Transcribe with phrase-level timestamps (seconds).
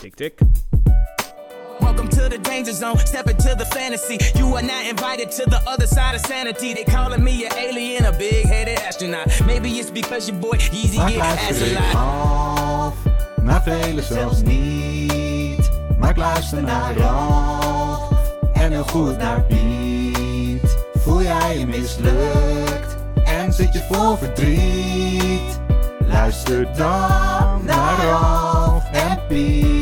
[0.00, 0.38] Tik tik.
[1.80, 2.98] Welcome to the danger zone.
[2.98, 4.18] Step into the fantasy.
[4.38, 6.74] You are not invited to the other side of sanity.
[6.74, 9.26] They calling me an alien, a big-headed astronaut.
[9.46, 11.94] Maybe it's because your boy Easy Maak get ass a lot.
[11.94, 12.94] af,
[13.42, 15.70] maar velen zelfs niet.
[15.98, 18.10] Maar ik luister naar Ralf
[18.52, 20.76] en heel goed naar Piet.
[20.94, 25.60] Voel jij je mislukt en zit je vol verdriet?
[26.06, 29.77] Luister dan naar Ralf en Piet.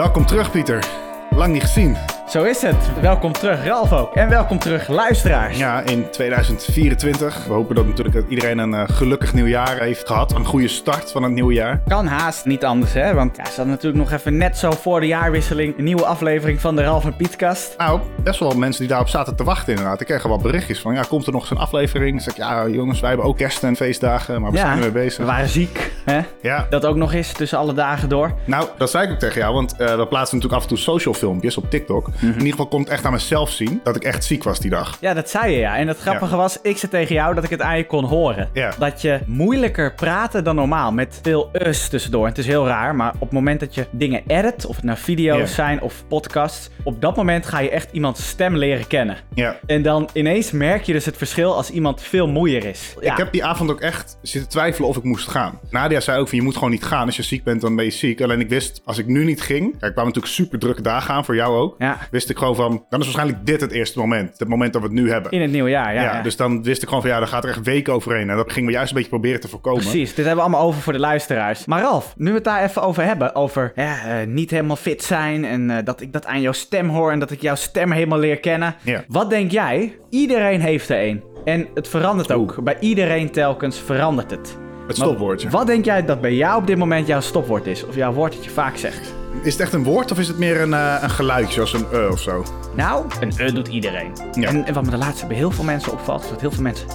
[0.00, 0.84] Welkom terug, Pieter.
[1.30, 1.96] Lang niet gezien.
[2.30, 3.00] Zo is het.
[3.00, 4.14] Welkom terug, Ralf ook.
[4.14, 5.58] En welkom terug, luisteraars.
[5.58, 7.44] Ja, in 2024.
[7.46, 10.32] We hopen dat natuurlijk dat iedereen een eh, gelukkig nieuwjaar heeft gehad.
[10.34, 11.80] Een goede start van het nieuwe jaar.
[11.88, 13.14] Kan haast niet anders, hè?
[13.14, 16.60] Want ja, ze hadden natuurlijk nog even net zo voor de jaarwisseling een nieuwe aflevering
[16.60, 17.74] van de Ralf en Pietkast.
[17.78, 20.00] Nou, best wel mensen die daarop zaten te wachten inderdaad.
[20.00, 22.10] Ik kreeg al wat berichtjes van, ja, komt er nog zo'n aflevering?
[22.10, 24.76] Dan zeg ik, ja jongens, wij hebben ook kerst en feestdagen, maar we zijn er
[24.78, 25.24] mee we bezig.
[25.24, 26.20] waren ziek, hè?
[26.42, 28.32] Ja, Dat ook nog eens tussen alle dagen door.
[28.44, 30.78] nou, dat zei ik ook tegen jou, want eh, we plaatsen natuurlijk af en toe
[30.78, 32.08] social filmpjes op TikTok.
[32.20, 34.70] In ieder geval kon ik echt aan mezelf zien dat ik echt ziek was die
[34.70, 34.98] dag.
[35.00, 35.76] Ja, dat zei je ja.
[35.76, 38.48] En het grappige was, ik zei tegen jou dat ik het aan je kon horen.
[38.52, 38.74] Ja.
[38.78, 42.26] Dat je moeilijker praatte dan normaal, met veel us tussendoor.
[42.26, 44.98] Het is heel raar, maar op het moment dat je dingen edit, of het nou
[44.98, 49.16] video's zijn of podcasts, op dat moment ga je echt iemands stem leren kennen.
[49.34, 49.56] Ja.
[49.66, 52.94] En dan ineens merk je dus het verschil als iemand veel moeier is.
[53.00, 53.12] Ja.
[53.12, 55.58] Ik heb die avond ook echt zitten twijfelen of ik moest gaan.
[55.70, 57.06] Nadia zei ook van je moet gewoon niet gaan.
[57.06, 58.20] Als je ziek bent, dan ben je ziek.
[58.20, 59.70] Alleen ik wist, als ik nu niet ging...
[59.70, 61.74] Kijk, er kwamen natuurlijk super drukke dagen aan, voor jou ook.
[61.78, 61.98] Ja.
[62.10, 64.38] Wist ik gewoon van, dan is waarschijnlijk dit het eerste moment.
[64.38, 65.30] Het moment dat we het nu hebben.
[65.32, 66.02] In het nieuwe jaar, ja.
[66.02, 66.22] ja, ja.
[66.22, 68.30] dus dan wist ik gewoon van ja, daar gaat er echt weken overheen.
[68.30, 69.80] En dat gingen we juist een beetje proberen te voorkomen.
[69.80, 71.64] Precies, dit hebben we allemaal over voor de luisteraars.
[71.64, 75.02] Maar Ralf, nu we het daar even over hebben, over ja, eh, niet helemaal fit
[75.02, 77.90] zijn en eh, dat ik dat aan jouw stem hoor en dat ik jouw stem
[77.90, 78.74] helemaal leer kennen.
[78.82, 79.04] Ja.
[79.08, 79.96] Wat denk jij?
[80.10, 81.22] Iedereen heeft er een.
[81.44, 82.62] En het verandert ook.
[82.64, 84.58] Bij iedereen telkens verandert het.
[84.86, 85.50] Het stopwoordje.
[85.50, 87.86] Wat denk jij dat bij jou op dit moment jouw stopwoord is?
[87.86, 89.19] Of jouw woord dat je vaak zegt?
[89.42, 91.86] Is het echt een woord of is het meer een, eh, een geluidje, zoals een
[91.92, 92.44] uh of zo?
[92.74, 94.12] Nou, een uh doet iedereen.
[94.32, 94.48] Ja.
[94.48, 96.62] En, en wat me de laatste bij heel veel mensen opvalt, is dat heel veel
[96.62, 96.86] mensen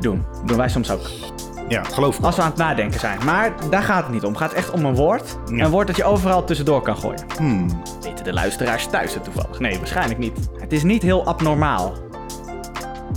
[0.00, 0.24] doen.
[0.46, 1.10] Doen wij soms ook.
[1.68, 2.24] Ja, geloof ik.
[2.24, 3.18] Als we aan het nadenken zijn.
[3.24, 4.28] Maar daar gaat het niet om.
[4.28, 5.36] Het gaat echt om een woord.
[5.46, 5.64] Ja.
[5.64, 7.24] Een woord dat je overal tussendoor kan gooien.
[7.36, 7.82] Hmm.
[8.02, 9.58] Weten de luisteraars thuis het toevallig?
[9.58, 10.38] Nee, waarschijnlijk niet.
[10.58, 11.94] Het is niet heel abnormaal.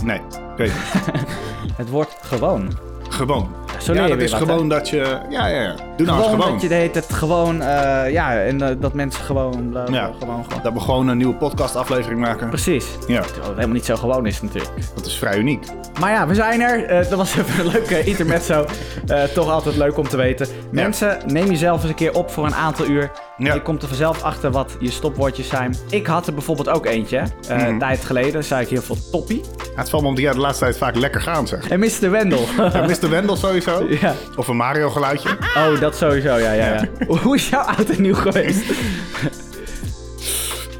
[0.02, 1.24] Nee, ik weet het.
[1.76, 2.78] Het woord gewoon.
[3.08, 3.54] Gewoon.
[3.92, 5.20] ja, dat is wat, gewoon dat je...
[5.30, 5.74] Ja, ja, ja.
[5.96, 8.92] Doe nou eens Gewoon dat je de heet het gewoon, eh, ja, en eh, dat
[8.92, 10.10] mensen gewoon, bla, bla, Ja.
[10.18, 10.62] gewoon, gewoon.
[10.62, 12.48] Dat we gewoon een nieuwe podcastaflevering maken.
[12.48, 12.86] Precies.
[13.06, 14.70] Ja, het helemaal niet zo gewoon is natuurlijk.
[14.94, 15.64] dat is vrij uniek.
[16.00, 16.84] Maar ja, we zijn er.
[16.84, 18.64] Eh, dat was even een leuke intermezzo.
[19.06, 20.46] Eh, toch altijd leuk om te weten.
[20.70, 23.10] Mensen, neem jezelf eens een keer op voor een aantal uur.
[23.36, 23.54] Ja.
[23.54, 25.74] Je komt er vanzelf achter wat je stopwoordjes zijn.
[25.90, 27.18] Ik had er bijvoorbeeld ook eentje.
[27.18, 27.66] eh, Mhm.
[27.66, 29.40] Een tijd geleden zei ik heel veel toppie.
[29.56, 31.68] Ja, het valt me op die ja, de laatste tijd vaak lekker gaan, zeg.
[31.68, 32.10] En Mr.
[32.10, 32.44] Wendel.
[32.86, 33.08] Mr.
[33.10, 33.86] Wendel sowieso.
[34.00, 34.14] ja.
[34.36, 35.28] Of een Mario geluidje.
[35.56, 36.88] Oh, dat sowieso, ja, ja, ja.
[37.22, 38.64] Hoe is jouw oud en nieuw geweest?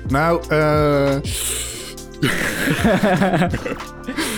[0.08, 1.16] Nou, eh...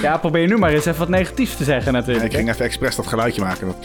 [0.02, 2.26] ja, probeer nu maar eens even wat negatiefs te zeggen natuurlijk.
[2.26, 3.66] ik ging even expres dat geluidje maken.
[3.66, 3.76] Dat...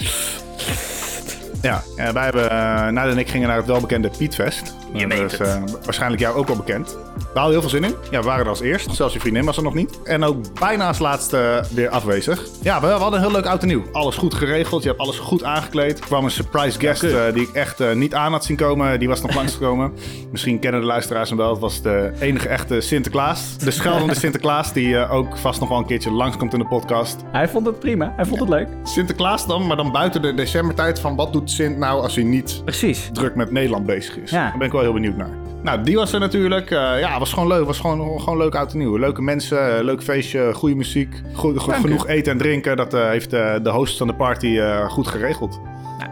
[1.64, 2.50] Ja, eh, wij hebben, uh,
[2.88, 4.76] Nadia en ik gingen naar het welbekende Pietfest.
[4.94, 5.42] Je dat is het.
[5.42, 6.98] eh, waarschijnlijk jou ook wel bekend.
[7.16, 7.96] We hadden heel veel zin in.
[8.12, 8.96] Ja, we waren er als eerst.
[8.96, 10.02] Zelfs je vriendin was er nog niet.
[10.04, 12.46] En ook bijna als laatste weer afwezig.
[12.62, 13.84] Ja, we, we hadden een heel leuk oud en nieuw.
[13.92, 14.82] Alles goed geregeld.
[14.84, 16.00] Je hebt alles goed aangekleed.
[16.00, 19.00] Er kwam een surprise guest eh, die ik echt eh, niet aan had zien komen.
[19.00, 19.94] Die was nog langsgekomen.
[20.32, 21.50] Misschien kennen de luisteraars hem wel.
[21.50, 23.58] Het was de enige echte Sinterklaas.
[23.58, 27.22] De scheldende Sinterklaas die eh, ook vast nog wel een keertje langskomt in de podcast.
[27.32, 28.14] Hij vond het prima.
[28.16, 28.68] Hij vond het leuk.
[28.84, 32.62] Sinterklaas dan, maar dan buiten de decembertijd van wat doet Sint nou als hij niet
[32.66, 33.10] Precies.
[33.14, 34.32] druk met Nederland bezig is.
[34.32, 34.44] Ja.
[34.50, 35.30] Daar ben ik wel heel benieuwd naar.
[35.64, 36.72] Nou, die was er natuurlijk.
[36.72, 37.66] eh, ja, was gewoon leuk.
[37.66, 38.98] Was gewoon, gewoon leuk oud en nieuw.
[38.98, 41.22] Leuke mensen, eh, leuk feestje, goede muziek.
[41.34, 41.88] Goe- go- Dank u.
[41.88, 42.78] genoeg eten en drinken.
[42.78, 45.60] Dat eh, heeft de host van de party goed geregeld.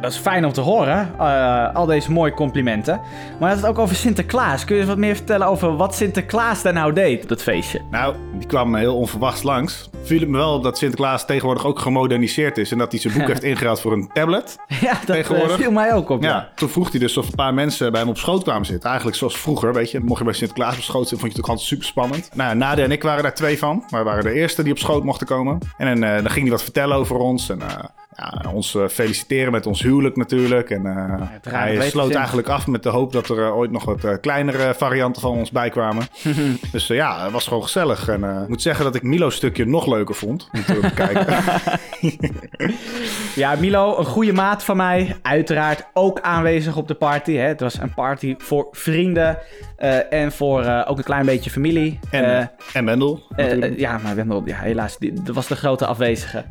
[0.01, 3.01] Dat is fijn om te horen, eh, al deze mooie complimenten.
[3.39, 4.65] Maar het is ook over Sinterklaas.
[4.65, 7.81] Kun je eens wat meer vertellen over wat Sinterklaas daar nou deed op dat feestje?
[7.91, 9.89] Nou, die kwam heel onverwachts langs.
[10.03, 12.71] Viel het me wel op dat Sinterklaas tegenwoordig ook gemoderniseerd is.
[12.71, 14.57] En dat hij zijn boek heeft ingeruild voor een tablet.
[14.81, 15.55] Ja, dat eh, Tegenwoordig?
[15.55, 16.23] viel mij ook op.
[16.23, 18.87] Ja, toen vroeg hij dus of een paar mensen bij hem op schoot kwamen zitten.
[18.87, 19.99] Eigenlijk zoals vroeger, weet je.
[19.99, 22.29] Mocht je bij Sinterklaas op schoot zitten, vond je het ook altijd super spannend.
[22.33, 23.83] Nou, Nadia en ik waren daar twee van.
[23.89, 25.57] Wij waren de eerste die op schoot mochten komen.
[25.77, 27.49] En eh, dan ging hij wat vertellen over ons.
[27.49, 27.59] En
[28.21, 30.69] ja, ons eh, feliciteren met ons huwelijk natuurlijk.
[30.69, 34.19] En eh, hij sloot eigenlijk af met de hoop dat er eh, ooit nog wat
[34.19, 36.05] kleinere varianten van ons bij kwamen.
[36.71, 38.07] dus ja, het was gewoon gezellig.
[38.07, 40.49] En ik moet zeggen dat ik Milo's stukje nog leuker vond.
[40.51, 41.43] Om terug te kijken.
[43.35, 45.15] Ja, Milo, een goede maat van mij.
[45.21, 47.33] Uiteraard ook aanwezig op de party.
[47.33, 47.47] Hè.
[47.47, 49.37] Het was een party voor vrienden.
[49.81, 51.99] Eh, en voor eh, ook een klein beetje familie.
[52.09, 53.23] En, Eh, en Wendel.
[53.75, 56.43] ja, maar Wendel, ja, helaas, die, dat was de grote afwezige.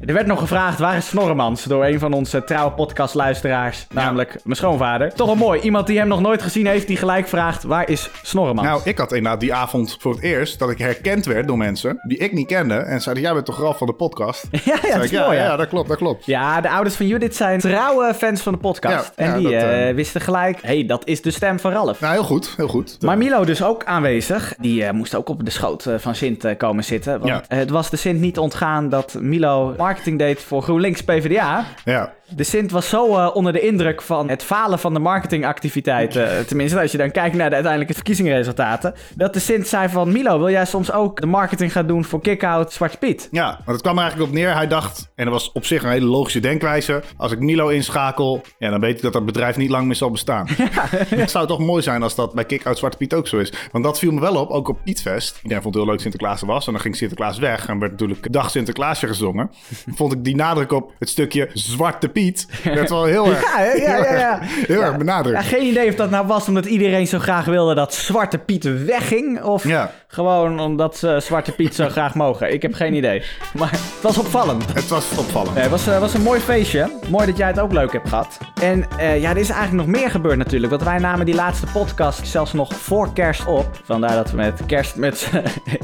[0.00, 1.64] Er werd nog gevraagd, waar is Snorremans?
[1.64, 5.14] Door een van onze trouwe podcastluisteraars, namelijk mijn schoonvader.
[5.14, 8.10] Toch wel mooi, iemand die hem nog nooit gezien heeft, die gelijk vraagt, waar is
[8.22, 8.68] Snorremans?
[8.68, 12.00] Nou, ik had inderdaad die avond voor het eerst dat ik herkend werd door mensen
[12.02, 12.74] die ik niet kende.
[12.74, 14.48] En zeiden, jij bent toch Ralf van de podcast?
[14.50, 16.26] ja, ja, dat ik, mooi, ja, dat klopt, dat klopt.
[16.26, 19.12] Ja, de ouders van Judith zijn trouwe fans van de podcast.
[19.14, 22.00] En die dat, wisten gelijk, hé, hey, dat is de stem van Ralf.
[22.00, 22.96] Nou, heel goed, heel goed.
[23.02, 24.54] Maar Milo dus ook aanwezig.
[24.60, 27.12] Die eh, moest ook op de schoot eh, van Sint eh, komen zitten.
[27.20, 27.56] Want Ja.
[27.56, 31.64] het was de Sint niet ontgaan dat Milo marketing deed voor GroenLinks PvdA.
[31.84, 36.38] Ja, De Sint was zo eh, onder de indruk van het falen van de marketingactiviteiten.
[36.38, 38.94] eh, tenminste, als je dan kijkt naar de uiteindelijke verkiezingsresultaten.
[39.14, 42.20] Dat de Sint zei van Milo, wil jij soms ook de marketing gaan doen voor
[42.20, 43.28] Kickout Zwarte Piet?
[43.30, 44.54] ja, want het kwam er eigenlijk op neer.
[44.54, 47.02] Hij dacht, en dat was op zich een hele logische denkwijze.
[47.16, 50.10] Als ik Milo inschakel, ja, dan weet ik dat dat bedrijf niet lang meer zal
[50.10, 50.46] bestaan.
[51.22, 53.52] Het zou toch mooi zijn als dat bij Kick-Out Zwarte Piet ook zo is.
[53.72, 55.36] Want dat viel me wel op, ook op Pietfest.
[55.42, 56.66] Iedereen vond het heel leuk Sinterklaas er was.
[56.66, 59.50] En dan ging Sinterklaas weg en werd natuurlijk Dag Sinterklaasje gezongen.
[59.98, 62.16] vond ik die nadruk op het stukje Zwarte Piet.
[62.64, 64.38] Werd wel heel erg, Ja, ja, ja, ja.
[64.66, 65.44] heel erg benadrukt.
[65.44, 69.42] Geen idee of dat nou was omdat iedereen zo graag wilde dat Zwarte Piet wegging.
[69.42, 69.64] Of
[70.08, 72.52] gewoon omdat ze Zwarte Piet zo graag mogen.
[72.52, 73.22] Ik heb geen idee.
[73.52, 74.64] Maar het was opvallend.
[74.74, 75.54] Het was opvallend.
[75.54, 76.90] Nee, het was, eh, was een mooi feestje.
[77.08, 78.38] Mooi dat jij het ook leuk hebt gehad.
[78.60, 80.70] En eh, ja, er is eigenlijk nog meer gebeurd natuurlijk.
[80.72, 83.80] Want wij namen die laatste podcast zelfs nog voor kerst op.
[83.84, 85.30] Vandaar dat we met kerst met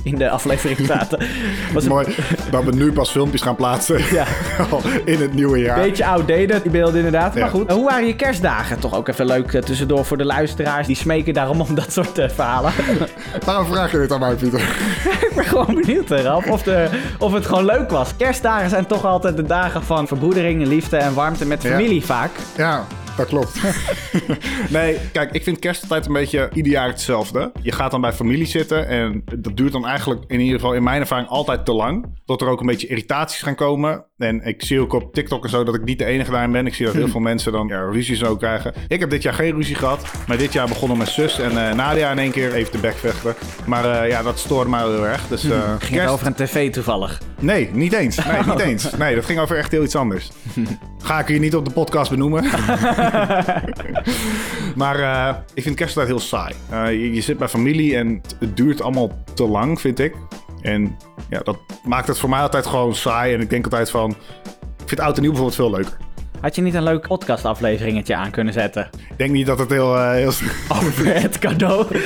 [0.03, 1.19] in de aflevering zaten.
[1.73, 2.15] Was Mooi
[2.51, 4.25] dat we nu pas filmpjes gaan plaatsen Ja.
[5.05, 5.81] in het nieuwe jaar.
[5.81, 7.35] beetje outdated, die beelden inderdaad.
[7.35, 7.41] Ja.
[7.41, 8.79] Maar goed, hoe waren je kerstdagen?
[8.81, 10.87] Toch ook even leuk eh, tussendoor voor de luisteraars.
[10.87, 12.73] Die smeken daarom om dat soort eh, verhalen.
[13.47, 14.61] Waarom vraag je dit aan mij, Pieter?
[15.29, 16.89] Ik ben gewoon benieuwd, hè, Ralf, of, de,
[17.19, 18.17] of het gewoon leuk was.
[18.17, 21.71] Kerstdagen zijn toch altijd de dagen van verbroedering, liefde en warmte met Ja.
[21.71, 22.31] familie vaak.
[22.57, 22.85] Ja,
[23.17, 23.61] dat klopt.
[24.71, 27.53] nee, kijk, ik vind kerst altijd een beetje ieder jaar hetzelfde.
[27.63, 30.83] Je gaat dan bij familie zitten en dat duurt dan eigenlijk in ieder geval in
[30.83, 32.07] mijn ervaring altijd te lang.
[32.25, 34.05] Tot er ook een beetje irritaties gaan komen.
[34.25, 36.67] En ik zie ook op TikTok en zo dat ik niet de enige daarin ben.
[36.67, 38.73] Ik zie dat heel veel mensen dan ja, ruzie zo krijgen.
[38.89, 40.07] Ik heb dit jaar geen ruzie gehad.
[40.27, 43.35] Maar dit jaar begonnen mijn zus en eh, Nadia in één keer even te bekvechten.
[43.67, 45.27] Maar eh, ja, dat stoorde mij wel heel erg.
[45.29, 47.21] Dus, eh, Ging het kerst- over een tv toevallig.
[47.41, 48.17] Nee, niet eens.
[48.17, 48.91] Nee, niet eens.
[48.97, 50.31] Nee, dat ging over echt heel iets anders.
[51.03, 52.45] Ga ik hier niet op de podcast benoemen.
[54.77, 56.55] maar ik vind kersttijd heel saai.
[56.71, 60.15] Je, je zit bij familie en het, het duurt allemaal te lang, vind ik.
[60.65, 60.97] En
[61.29, 63.35] ja, dat maakt het voor mij altijd gewoon saai.
[63.35, 64.11] En ik denk altijd van...
[64.83, 65.97] Ik vind oud en nieuw bijvoorbeeld veel leuker.
[66.41, 68.89] Had je niet een leuk podcastafleveringetje aan kunnen zetten?
[69.11, 69.97] Ik denk niet dat het heel...
[69.97, 70.33] eh, heel...
[70.83, 71.87] Over het cadeau.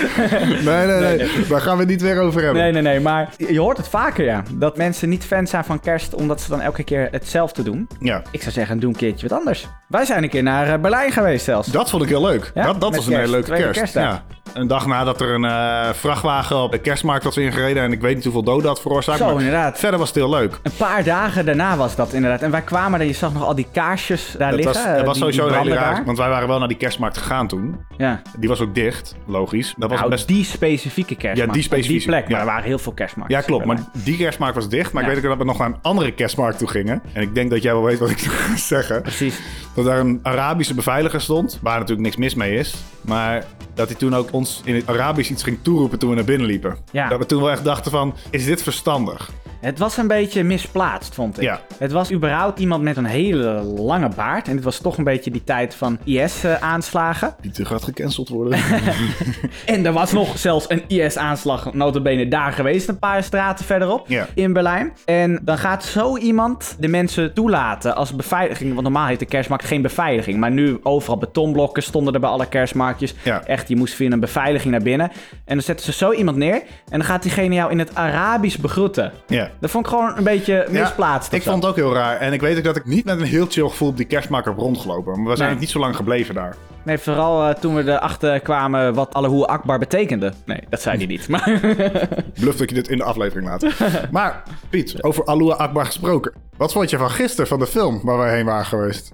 [0.64, 2.62] nee, nee, nee, Daar gaan we het niet weer over hebben.
[2.62, 3.00] Nee, nee, nee.
[3.00, 4.42] Maar je hoort het vaker, ja.
[4.52, 7.88] Dat mensen niet fan zijn van kerst, omdat ze dan elke keer hetzelfde doen.
[8.00, 9.66] Ja, Ik zou zeggen, doe een keertje wat anders.
[9.88, 11.68] Wij zijn een keer naar eh, Berlijn geweest zelfs.
[11.68, 12.50] dat vond ik heel leuk.
[12.54, 13.78] Ja, dat dat was een hele leuke kerst.
[13.78, 14.02] kerstdag.
[14.02, 14.24] Ja.
[14.54, 17.82] Een dag nadat er een eh, vrachtwagen op de kerstmarkt was ingereden.
[17.82, 19.18] En ik weet niet hoeveel doden had veroorzaakt.
[19.18, 19.78] Zo, maar inderdaad.
[19.78, 20.58] Verder was het heel leuk.
[20.62, 22.42] Een paar dagen daarna was dat inderdaad.
[22.42, 24.74] En wij kwamen er, je zag nog al die kaarsjes daar Het liggen.
[24.74, 25.94] was, eh, het was die- sowieso branden raar.
[25.94, 26.04] daar.
[26.04, 27.76] Want wij waren wel naar die kerstmarkt gegaan toen.
[27.96, 28.22] Ja.
[28.38, 29.74] Die was ook dicht, logisch.
[29.76, 30.28] Dat was Nou, best...
[30.28, 31.46] die specifieke kerstmarkt.
[31.46, 33.38] Ja, die specifieke, Die plek, maar er waren heel veel kerstmarkten.
[33.38, 33.64] Ja, klopt.
[33.64, 34.92] Maar die kerstmarkt was dicht.
[34.92, 35.08] Maar Ja.
[35.08, 37.02] ik weet ook dat we nog naar een andere kerstmarkt toe gingen.
[37.12, 39.02] En ik denk dat jij wel weet wat ik ga zeggen.
[39.02, 39.40] Precies.
[39.74, 41.58] Dat daar een Arabische beveiliger stond.
[41.62, 42.74] Waar natuurlijk niks mis mee is.
[43.00, 43.44] Maar
[43.78, 46.46] dat hij toen ook ons in het Arabisch iets ging toeroepen toen we naar binnen
[46.46, 46.76] liepen.
[46.90, 47.08] Ja.
[47.08, 49.30] Dat we toen wel echt dachten van, is dit verstandig?
[49.60, 51.42] Het was een beetje misplaatst, vond ik.
[51.42, 51.60] Ja.
[51.78, 54.48] Het was überhaupt iemand met een hele lange baard.
[54.48, 57.34] En dit was toch een beetje die tijd van IS-aanslagen.
[57.40, 58.58] Pieter gaat gecanceld worden.
[59.66, 64.26] En er was nog zelfs een IS-aanslag, notabene daar geweest, een paar straten verderop Ja.
[64.34, 64.92] in Berlijn.
[65.04, 68.70] En dan gaat zo iemand de mensen toelaten als beveiliging.
[68.70, 70.38] Want normaal heeft de kerstmarkt geen beveiliging.
[70.38, 73.14] Maar nu overal betonblokken stonden er bij alle kerstmarktjes.
[73.22, 73.42] Ja.
[73.44, 75.10] Echt, je moest via een beveiliging naar binnen.
[75.44, 76.54] En dan zetten ze zo iemand neer.
[76.54, 79.12] En dan gaat diegene jou in het Arabisch begroeten.
[79.26, 79.47] ja.
[79.60, 81.32] Dat vond ik gewoon een beetje Ja, misplaatst.
[81.32, 82.16] ik vond het ook heel raar.
[82.16, 84.46] En ik weet ook dat ik niet met een heel chill gevoel op die kerstmarkt
[84.46, 85.20] heb rondgelopen.
[85.22, 85.58] Maar we zijn Nee.
[85.58, 86.56] niet zo lang gebleven daar.
[86.82, 90.32] Nee, vooral eh, toen we erachter kwamen wat Allahu Akbar betekende.
[90.44, 91.28] Nee, dat zei hij niet.
[91.28, 91.60] Maar
[92.40, 93.64] Bluff dat je dit in de aflevering laat.
[94.10, 96.32] maar Piet, over Alua Akbar gesproken.
[96.56, 99.12] Wat vond je van gisteren van de film waar wij heen waren geweest?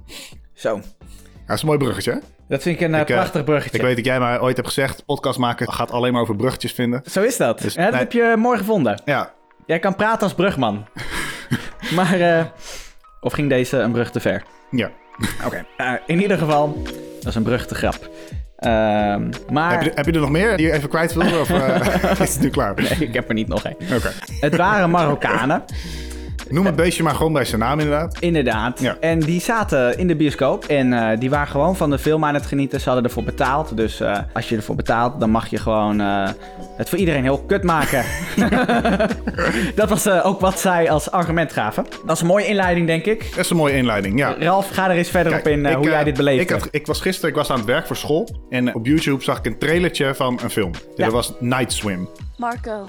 [0.55, 0.75] zo.
[0.77, 0.83] Ja,
[1.47, 2.13] dat is een mooi bruggetje.
[2.13, 2.19] hè?
[2.49, 3.79] Dat vind ik een eh, Ik, eh, prachtig bruggetje.
[3.79, 6.73] Ik weet dat jij mij ooit hebt gezegd, podcast maken gaat alleen maar over bruggetjes
[6.73, 7.03] vinden.
[7.11, 7.61] Zo is dat.
[7.61, 8.01] Dus, ja, dat nee.
[8.01, 9.03] heb je mooi gevonden.
[9.05, 9.33] Ja,
[9.67, 10.87] Jij kan praten als brugman.
[11.97, 12.45] maar, eh,
[13.21, 14.43] of ging deze een brug te ver?
[14.71, 14.91] ja.
[15.45, 15.65] Oké.
[15.77, 16.83] Eh, in ieder geval,
[17.21, 18.11] dat is een brug te grap.
[18.57, 19.73] Ehm, maar...
[19.73, 21.41] Heb, je, heb je er nog meer die je even kwijt wil?
[21.41, 22.75] Of eh, is het nu klaar?
[22.75, 23.77] Nee, ik heb er niet nog één.
[23.97, 24.13] Oké.
[24.41, 25.65] Het waren Marokkanen.
[26.49, 28.17] Noem het beestje maar gewoon bij zijn naam inderdaad.
[28.19, 28.81] Inderdaad.
[28.81, 28.97] Ja.
[29.01, 32.35] En die zaten in de bioscoop en eh, die waren gewoon van de film aan
[32.35, 32.81] het genieten.
[32.81, 33.77] Ze hadden ervoor betaald.
[33.77, 36.29] Dus eh, als je ervoor betaalt, dan mag je gewoon eh,
[36.77, 38.05] het voor iedereen heel kut maken.
[39.75, 41.87] dat was eh, ook wat zij als argument gaven.
[42.07, 43.31] Dat is een mooie inleiding, denk ik.
[43.31, 44.35] Dat is een mooie inleiding, ja.
[44.39, 46.69] Ralf, ga er eens verder Kijk, op in ik, hoe jij dit beleefd ik, had,
[46.71, 48.29] ik was gisteren ik was aan het werk voor school.
[48.49, 50.71] En op YouTube zag ik een trailertje van een film.
[50.97, 51.05] Ja.
[51.05, 52.09] Dat was Night Swim.
[52.37, 52.89] Marco.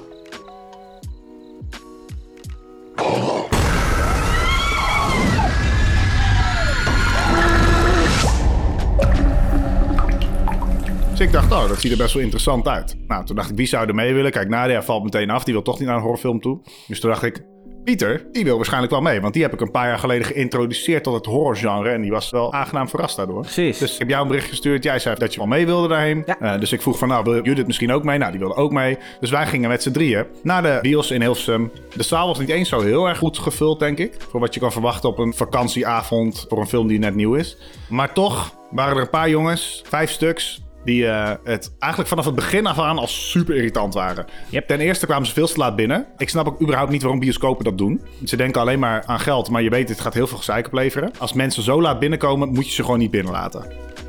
[11.16, 12.96] Dus ik dacht, oh, dat ziet er best wel interessant uit.
[13.08, 14.32] Nou, toen dacht ik, wie zou er mee willen?
[14.32, 15.44] Kijk, Nadia valt meteen af.
[15.44, 16.60] Die wil toch niet naar een horrorfilm toe.
[16.88, 17.44] Dus toen dacht ik,
[17.84, 19.22] Pieter, die wil waarschijnlijk wel mee.
[19.22, 21.90] Want die heb ik een paar jaar geleden geïntroduceerd tot het horrorgenre.
[21.90, 23.42] En die was wel aangenaam verrast daardoor.
[23.42, 23.78] Precies.
[23.78, 24.84] Dus ik heb jou een bericht gestuurd.
[24.84, 26.24] Jij zei dat je wel mee wilde daarheen.
[26.26, 26.40] Ja.
[26.40, 28.18] Eh, dus ik vroeg van, nou, wil Judith misschien ook mee?
[28.18, 28.98] Nou, die wilde ook mee.
[29.20, 31.72] Dus wij gingen met z'n drieën naar de bios in Hilversum.
[31.96, 34.14] De zaal was niet eens zo heel erg goed gevuld, denk ik.
[34.30, 37.58] Voor wat je kan verwachten op een vakantieavond voor een film die net nieuw is.
[37.90, 42.36] Maar toch waren er een paar jongens, vijf stuks, die eh, het eigenlijk vanaf het
[42.36, 44.26] begin af aan al super irritant waren.
[44.50, 44.68] Yep.
[44.68, 46.06] Ten eerste kwamen ze veel te laat binnen.
[46.18, 48.02] Ik snap ook überhaupt niet waarom bioscopen dat doen.
[48.26, 51.12] Ze denken alleen maar aan geld, maar je weet, het gaat heel veel gezeik opleveren.
[51.18, 53.66] Als mensen zo laat binnenkomen, moet je ze gewoon niet binnenlaten.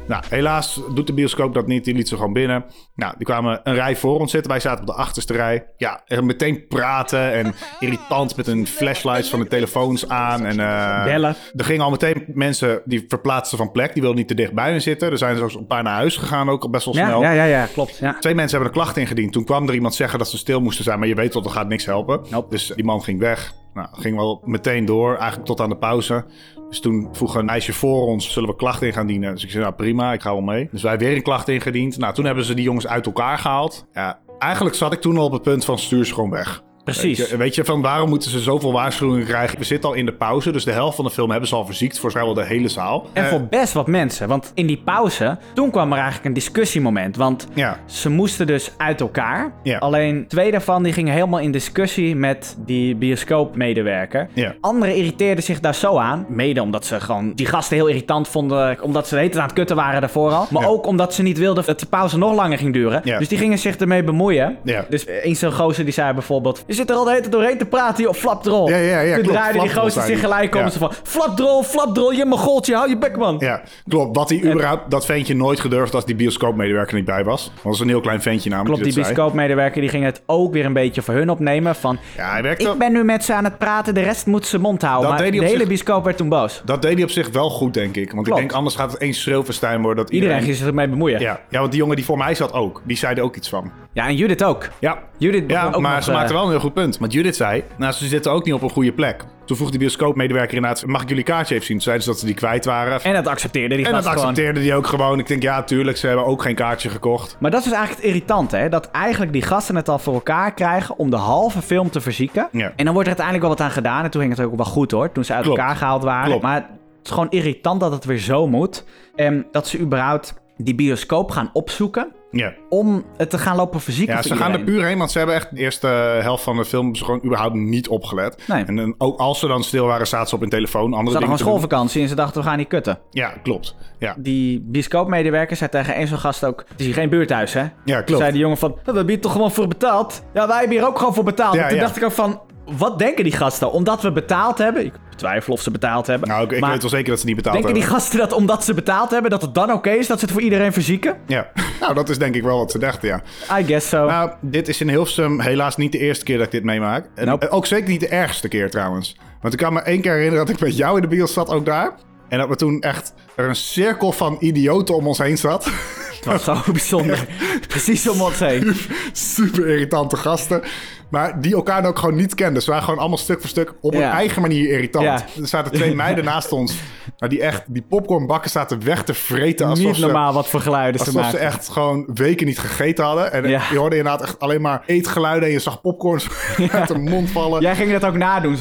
[0.08, 1.84] Nou, helaas doet de bioscoop dat niet.
[1.84, 2.64] Die liet ze gewoon binnen.
[2.94, 4.50] Nou, die kwamen een rij voor ons zitten.
[4.50, 5.66] Wij zaten op de achterste rij.
[5.76, 10.44] Ja, er meteen praten en irritant met hun flashlights van de telefoons aan.
[10.44, 11.36] En, eh, Bellen.
[11.56, 13.92] Er gingen al meteen mensen die verplaatsten van plek.
[13.92, 15.10] Die wilden niet te dicht bij hun zitten.
[15.10, 17.20] Er zijn zo een paar naar huis gegaan ook best wel Ja, snel.
[17.22, 17.96] ja, ja, ja, klopt.
[17.98, 18.16] Ja.
[18.20, 19.32] Twee mensen hebben een klacht ingediend.
[19.32, 20.98] Toen kwam er iemand zeggen dat ze stil moesten zijn.
[20.98, 22.20] Maar je weet wel, dat gaat niks helpen.
[22.30, 22.50] Nope.
[22.50, 23.52] Dus die man ging weg.
[23.74, 25.14] Nou, ging wel meteen door.
[25.16, 26.24] Eigenlijk tot aan de pauze.
[26.68, 29.32] Dus toen vroeg een meisje voor ons, zullen we klachten in gaan dienen?
[29.32, 30.68] Dus ik zei, nou prima, ik ga wel mee.
[30.70, 31.98] Dus wij weer een klacht ingediend.
[31.98, 33.86] Nou, toen hebben ze die jongens uit elkaar gehaald.
[33.92, 36.62] Ja, eigenlijk zat ik toen al op het punt van stuur ze gewoon weg.
[36.86, 37.18] Precies.
[37.18, 39.58] Weet je, weet je, van waarom moeten ze zoveel waarschuwingen krijgen?
[39.58, 41.66] We zitten al in de pauze, dus de helft van de film hebben ze al
[41.66, 41.98] verziekt.
[41.98, 43.06] Voor vrijwel de hele zaal.
[43.12, 44.28] En Eh, voor best wat mensen.
[44.28, 47.16] Want in die pauze, toen kwam er eigenlijk een discussiemoment.
[47.16, 47.78] Want Ja.
[47.86, 49.52] ze moesten dus uit elkaar.
[49.62, 49.78] Ja.
[49.78, 54.28] Alleen twee daarvan die gingen helemaal in discussie met die bioscoopmedewerker.
[54.32, 54.54] Ja.
[54.60, 56.26] Anderen irriteerden zich daar zo aan.
[56.28, 58.82] Mede omdat ze gewoon die gasten heel irritant vonden.
[58.82, 60.46] Omdat ze de hele tijd aan het kutten waren daarvoor al.
[60.50, 63.02] Maar ook omdat ze niet wilden dat de pauze nog langer ging duren.
[63.18, 64.56] Dus die gingen zich ermee bemoeien.
[64.88, 66.64] Dus eens zo'n gozer die zei bijvoorbeeld...
[66.76, 68.68] Zit er al de hele tijd doorheen te praten, joh, flapdrol.
[68.68, 69.38] Ja, ja, ja, Toen klopt.
[69.38, 70.60] draaide die gozer zich gelijk om.
[70.60, 70.70] Ja.
[70.70, 73.36] Ze van, flapdrol, flapdrol, je mogoltje, hou je bek, man.
[73.38, 74.16] Ja, klopt.
[74.16, 77.44] Wat hij überhaupt, dat ventje nooit gedurfd als die bioscoopmedewerker niet bij was.
[77.52, 78.74] Want dat is een heel klein ventje namelijk.
[78.74, 79.14] Klopt, die dit zei.
[79.16, 81.74] bioscoopmedewerker die ging het ook weer een beetje voor hun opnemen.
[81.74, 82.68] Van, Ja, hij werkte...
[82.70, 85.10] ik ben nu met ze aan het praten, de rest moet zijn mond houden.
[85.10, 86.62] Dat maar de hele zich- bioscoop werd toen boos.
[86.64, 88.12] Dat deed hij op zich wel goed, denk ik.
[88.12, 88.28] Want Klopt.
[88.28, 90.04] ik denk, anders gaat het één schreeuwfestijn worden.
[90.04, 90.44] Dat Iedereen iedereen...
[90.54, 91.20] ging zich ermee bemoeien.
[91.20, 91.40] Ja, Ja.
[91.50, 92.82] ja, want die jongen die voor mij zat ook.
[92.84, 93.70] Die zei er ook iets van.
[94.04, 94.68] En Judith ook.
[94.78, 96.98] Ja, Judith ja ook maar nog, ze eh, maakte wel een heel goed punt.
[96.98, 99.24] Want Judith zei, nou, ze zitten ook niet op een goede plek.
[99.44, 101.76] Toen vroeg de bioscoopmedewerker inderdaad, mag ik jullie kaartje even zien?
[101.76, 103.02] Toen zeiden ze dat ze die kwijt waren.
[103.02, 104.18] En dat accepteerde die En dat gewoon.
[104.18, 105.18] accepteerde die ook gewoon.
[105.18, 107.36] Ik denk, ja, tuurlijk, ze hebben ook geen kaartje gekocht.
[107.40, 108.68] Maar dat is dus eigenlijk het irritante, hè?
[108.68, 112.48] Dat eigenlijk die gasten het al voor elkaar krijgen om de halve film te verzieken.
[112.52, 112.72] Ja.
[112.76, 114.04] En dan wordt er uiteindelijk wel wat aan gedaan.
[114.04, 115.58] En toen ging het ook wel goed hoor, toen ze uit Klopt.
[115.58, 116.26] elkaar gehaald waren.
[116.28, 116.42] Klopt.
[116.42, 116.64] Maar het
[117.04, 118.84] is gewoon irritant dat het weer zo moet.
[119.14, 122.54] En dat ze überhaupt die bioscoop gaan opzoeken Ja.
[122.68, 125.36] om het te gaan lopen verzieken Ja, ze gaan er puur heen, want ze hebben
[125.36, 125.86] echt de eerste
[126.22, 128.42] helft van de film ze gewoon überhaupt niet opgelet.
[128.46, 128.64] Nee.
[128.64, 130.82] En dan, ook als ze dan stil waren, zaten ze op hun telefoon.
[130.82, 132.98] Andere Ze hadden gewoon schoolvakantie en ze dachten we gaan niet kutten.
[133.10, 133.76] Ja, klopt.
[133.98, 136.64] Ja, Die bioscoopmedewerker zei tegen een zo'n gast ook...
[136.68, 137.64] Het is hier geen buurthuis, hè?
[137.84, 138.20] ja klopt.
[138.20, 138.70] Zei die jongen van...
[138.70, 140.22] We hebben hier toch gewoon voor betaald?
[140.34, 141.54] Ja, wij hebben hier ook gewoon voor betaald.
[141.54, 141.82] Ja, en toen ja.
[141.84, 142.40] dacht ik ook van...
[142.66, 143.72] Wat denken die gasten?
[143.72, 144.84] Omdat we betaald hebben...
[144.84, 146.28] Ik betwijfel of ze betaald hebben.
[146.28, 148.00] Nou, ik, ik weet wel zeker dat ze niet betaald denken die hebben.
[148.00, 149.30] gasten dat omdat ze betaald hebben...
[149.30, 151.16] dat het dan oké is dat ze het voor iedereen verzieken?
[151.26, 153.22] Ja, nou, dat is denk ik wel wat ze dachten, ja.
[153.58, 154.06] I guess so.
[154.06, 157.08] Nou, dit is in Hilversum helaas niet de eerste keer dat ik dit meemaak.
[157.14, 157.48] En Nope.
[157.48, 159.16] Ook zeker niet de ergste keer trouwens.
[159.40, 161.48] Want ik kan me één keer herinneren dat ik met jou in de bios zat,
[161.48, 161.94] ook daar.
[162.28, 165.70] En dat we toen echt er een cirkel van idioten om ons heen zat.
[166.26, 167.26] Dat was zo bijzonder.
[167.68, 168.76] Precies om ons heen.
[169.12, 170.62] Super irritante gasten.
[171.10, 172.62] Maar die elkaar ook gewoon niet kenden.
[172.62, 174.00] Ze waren gewoon allemaal stuk voor stuk op Ja.
[174.00, 175.04] hun eigen manier irritant.
[175.04, 175.14] Ja.
[175.40, 176.74] Er zaten twee meiden naast ons.
[177.18, 179.66] Maar die echt die popcornbakken zaten weg te vreten.
[179.66, 183.04] Alsof Niet ze, normaal wat voor geluiden ze Alsof ze echt gewoon weken niet gegeten
[183.04, 183.32] hadden.
[183.32, 183.62] En Ja.
[183.70, 185.48] je hoorde inderdaad echt alleen maar eetgeluiden.
[185.48, 186.28] En je zag popcorns
[186.70, 187.60] uit de mond vallen.
[187.62, 188.58] Jij ging dat ook nadoen.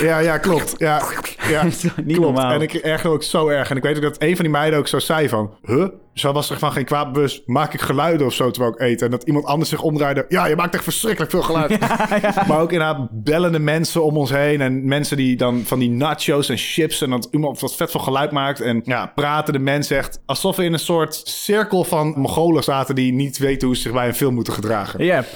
[0.00, 0.74] Ja, ja, klopt.
[0.78, 1.02] Ja,
[1.48, 2.20] ja Niet klopt.
[2.20, 2.52] normaal.
[2.52, 3.70] En ik ergerde ook zo erg.
[3.70, 5.54] En ik weet ook dat een van die meiden ook zo zei van...
[5.62, 5.86] Huh?
[6.14, 7.42] Zo was er van geen kwaad bewust.
[7.46, 9.02] Maak ik geluiden of zo terwijl ik eet?
[9.02, 10.24] En dat iemand anders zich omdraaide.
[10.28, 11.78] Ja, je maakt echt verschrikkelijk veel geluid.
[12.48, 14.60] Maar ook inderdaad bellende mensen om ons heen.
[14.60, 17.00] En mensen die dan van die nachos en chips...
[17.00, 18.60] en dat iemand wat vet veel geluid maakt.
[18.60, 20.20] En ja, praten de mensen echt...
[20.26, 22.94] alsof we in een soort cirkel van Mongolen zaten...
[22.94, 25.04] die niet weten hoe ze zich bij een film moeten gedragen.
[25.04, 25.26] Yep.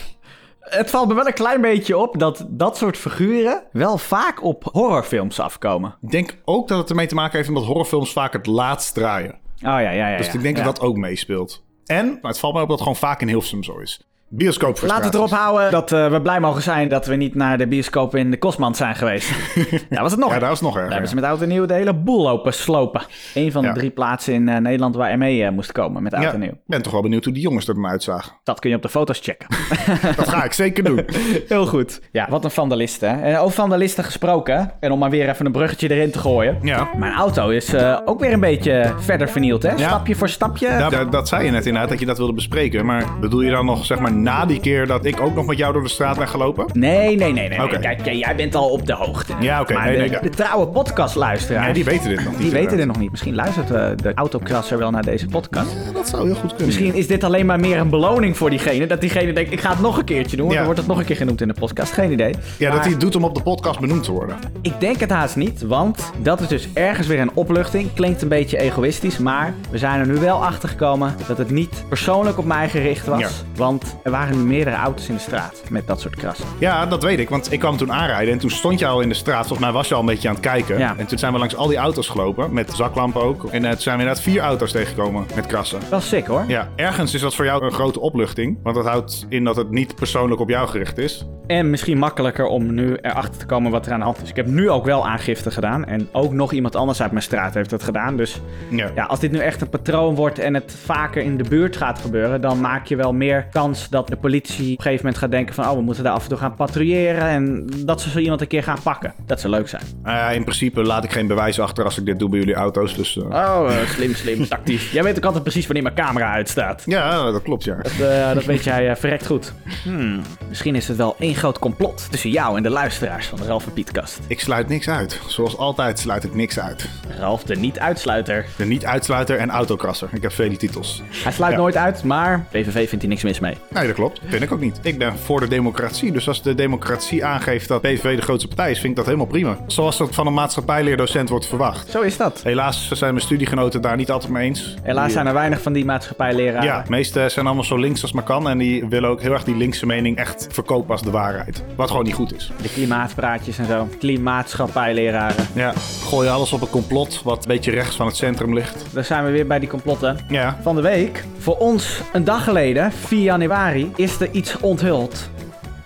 [0.70, 4.64] Het valt me wel een klein beetje op dat dat soort figuren wel vaak op
[4.72, 5.94] horrorfilms afkomen.
[6.02, 9.30] Ik denk ook dat het ermee te maken heeft omdat horrorfilms vaak het laatst draaien.
[9.32, 10.16] Oh ja, ja, ja.
[10.16, 10.64] Dus ik denk Ja.
[10.64, 11.64] dat dat ook meespeelt.
[11.86, 14.06] En, maar het valt me op dat het gewoon vaak in Hilversum zo is.
[14.30, 17.34] Bioscoop Laten we het erop houden dat eh, we blij mogen zijn dat we niet
[17.34, 19.30] naar de bioscoop in de Kosmand zijn geweest.
[19.90, 20.32] Daar was het nog.
[20.32, 22.54] Ja, daar het nog Daar hebben ze met oud en nieuw de hele boel lopen
[22.54, 23.02] slopen.
[23.34, 23.74] Een van de Ja.
[23.74, 26.48] drie plaatsen in eh, Nederland waar ME eh, moest komen met oud Ja, en nieuw.
[26.48, 28.32] ik ben toch wel benieuwd hoe die jongens er dan uitzagen.
[28.44, 29.48] Dat kun je op de foto's checken.
[30.16, 31.04] Dat ga ik zeker doen.
[31.48, 32.00] Heel goed.
[32.12, 33.18] Ja, wat een vandalisten.
[33.18, 33.22] hè.
[33.32, 34.72] En over vandalisten gesproken.
[34.80, 36.58] En om maar weer even een bruggetje erin te gooien.
[36.62, 36.88] Ja.
[36.96, 39.78] Mijn auto is ook weer een beetje verder vernield, hè?
[39.78, 41.06] Stapje voor stapje.
[41.10, 42.86] Dat zei je net inderdaad, dat je dat wilde bespreken.
[42.86, 45.58] Maar bedoel je dan nog, zeg maar, na die keer dat ik ook nog met
[45.58, 46.66] jou door de straat ben gelopen?
[46.72, 47.78] Nee, nee, nee, nee.
[47.80, 49.32] Kijk, jij bent al op de hoogte.
[49.40, 49.72] Ja, oké.
[49.72, 50.20] Nee, de, nee, ja.
[50.20, 51.64] de trouwe podcastluisteraars...
[51.64, 52.38] Nee, die weten dit nog niet.
[52.38, 53.10] die weten dit nog niet.
[53.10, 55.70] Misschien luistert eh, de autokrasser wel naar deze podcast.
[55.86, 56.66] Ja, Dat zou heel goed kunnen.
[56.66, 58.86] Misschien is dit alleen maar meer een beloning voor diegene.
[58.86, 60.48] Dat diegene denkt, ik ga het nog een keertje doen.
[60.48, 60.54] Ja.
[60.54, 61.92] Dan wordt het nog een keer genoemd in de podcast.
[61.92, 62.34] Geen idee.
[62.58, 64.36] Ja, dat hij het doet om op de podcast benoemd te worden.
[64.62, 67.94] Ik denk het haast niet, want dat is dus ergens weer een opluchting.
[67.94, 71.84] Klinkt een beetje egoïstisch, maar we zijn er nu wel achter gekomen dat het niet
[71.88, 73.20] persoonlijk op mij gericht was.
[73.20, 73.28] Ja.
[73.56, 76.46] Want er waren meerdere auto's in de straat met dat soort krassen.
[76.58, 79.08] Ja, dat weet ik, want ik kwam toen aanrijden en toen stond je al in
[79.08, 79.38] de straat.
[79.46, 80.78] Volgens mij was je al een beetje aan het kijken.
[80.78, 80.94] Ja.
[80.96, 83.44] En toen zijn we langs al die auto's gelopen, met zaklampen ook.
[83.44, 85.78] En eh, toen zijn we inderdaad vier auto's tegengekomen met krassen.
[85.90, 86.44] Wel sick hoor.
[86.46, 88.58] Ja, ergens is dat voor jou een grote opluchting.
[88.62, 91.26] Want dat houdt in dat het niet persoonlijk op jou gericht is.
[91.46, 94.28] En misschien makkelijker om nu erachter te komen wat er aan de hand is.
[94.28, 95.84] Ik heb nu ook wel aangifte gedaan.
[95.84, 98.16] En ook nog iemand anders uit mijn straat heeft dat gedaan.
[98.16, 98.90] Dus Ja.
[98.94, 101.98] ja, als dit nu echt een patroon wordt en het vaker in de buurt gaat
[101.98, 105.30] gebeuren, dan maak je wel meer kans dat de politie op een gegeven moment gaat
[105.30, 108.18] denken van, oh, we moeten daar af en toe gaan patrouilleren en dat ze zo
[108.18, 109.14] iemand een keer gaan pakken.
[109.26, 109.82] Dat zou leuk zijn.
[110.02, 112.54] Nou ja, in principe laat ik geen bewijs achter als ik dit doe bij jullie
[112.54, 112.96] auto's.
[112.96, 114.90] Dus eh, Oh, eh, slim, slim, tactisch.
[114.90, 116.82] Jij weet ook altijd precies wanneer mijn camera uitstaat.
[116.86, 117.76] ja, dat klopt ja.
[117.76, 119.52] Dat, eh, dat weet jij verrekt goed.
[119.82, 123.44] Hmm, misschien is het wel één groot complot tussen jou en de luisteraars van de
[123.44, 124.20] Ralf en Pietkast.
[124.26, 125.20] Ik sluit niks uit.
[125.26, 126.88] Zoals altijd sluit ik niks uit.
[127.18, 128.46] Ralf de niet-uitsluiter.
[128.56, 130.08] De niet-uitsluiter en autokrasser.
[130.12, 131.02] Ik heb vele titels.
[131.22, 131.58] Hij sluit Ja.
[131.58, 133.56] nooit uit, maar PVV vindt hij niks mis mee.
[133.70, 134.20] Nee, dat klopt.
[134.26, 134.78] Vind ik ook niet.
[134.82, 136.12] Ik ben voor de democratie.
[136.12, 139.26] Dus als de democratie aangeeft dat PVV de grootste partij is, vind ik dat helemaal
[139.26, 139.58] prima.
[139.66, 141.90] Zoals dat van een maatschappijleerdocent wordt verwacht.
[141.90, 142.40] Zo is dat.
[142.42, 144.74] Helaas zijn mijn studiegenoten daar niet altijd mee eens.
[144.82, 146.62] Helaas Die, zijn er weinig van die maatschappijleraren.
[146.68, 148.48] Ja, de meeste zijn allemaal zo links als maar kan.
[148.48, 151.62] En die willen ook heel erg die linkse mening echt verkopen als de waarheid.
[151.76, 152.50] Wat gewoon niet goed is.
[152.62, 153.88] De klimaatpraatjes en zo.
[153.98, 155.46] Klimaatschappijleraren.
[155.54, 155.72] Ja,
[156.04, 158.84] gooi alles op een complot wat een beetje rechts van het centrum ligt.
[158.92, 160.18] Daar zijn we weer bij die complotten.
[160.28, 161.24] Ja, Van de week.
[161.38, 165.30] Voor ons een dag geleden, 4 januari, is er iets onthuld.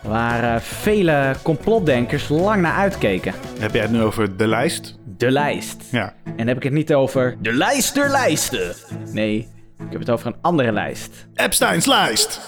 [0.02, 3.34] Waar eh, vele complotdenkers lang naar uitkeken.
[3.58, 4.98] heb jij het nu over de lijst?
[5.16, 5.76] De lijst.
[5.90, 6.14] Ja.
[6.36, 8.74] En heb ik het niet over de lijst der lijsten.
[9.12, 11.26] Nee, ik heb het over een andere lijst.
[11.34, 12.40] Epstein's lijst!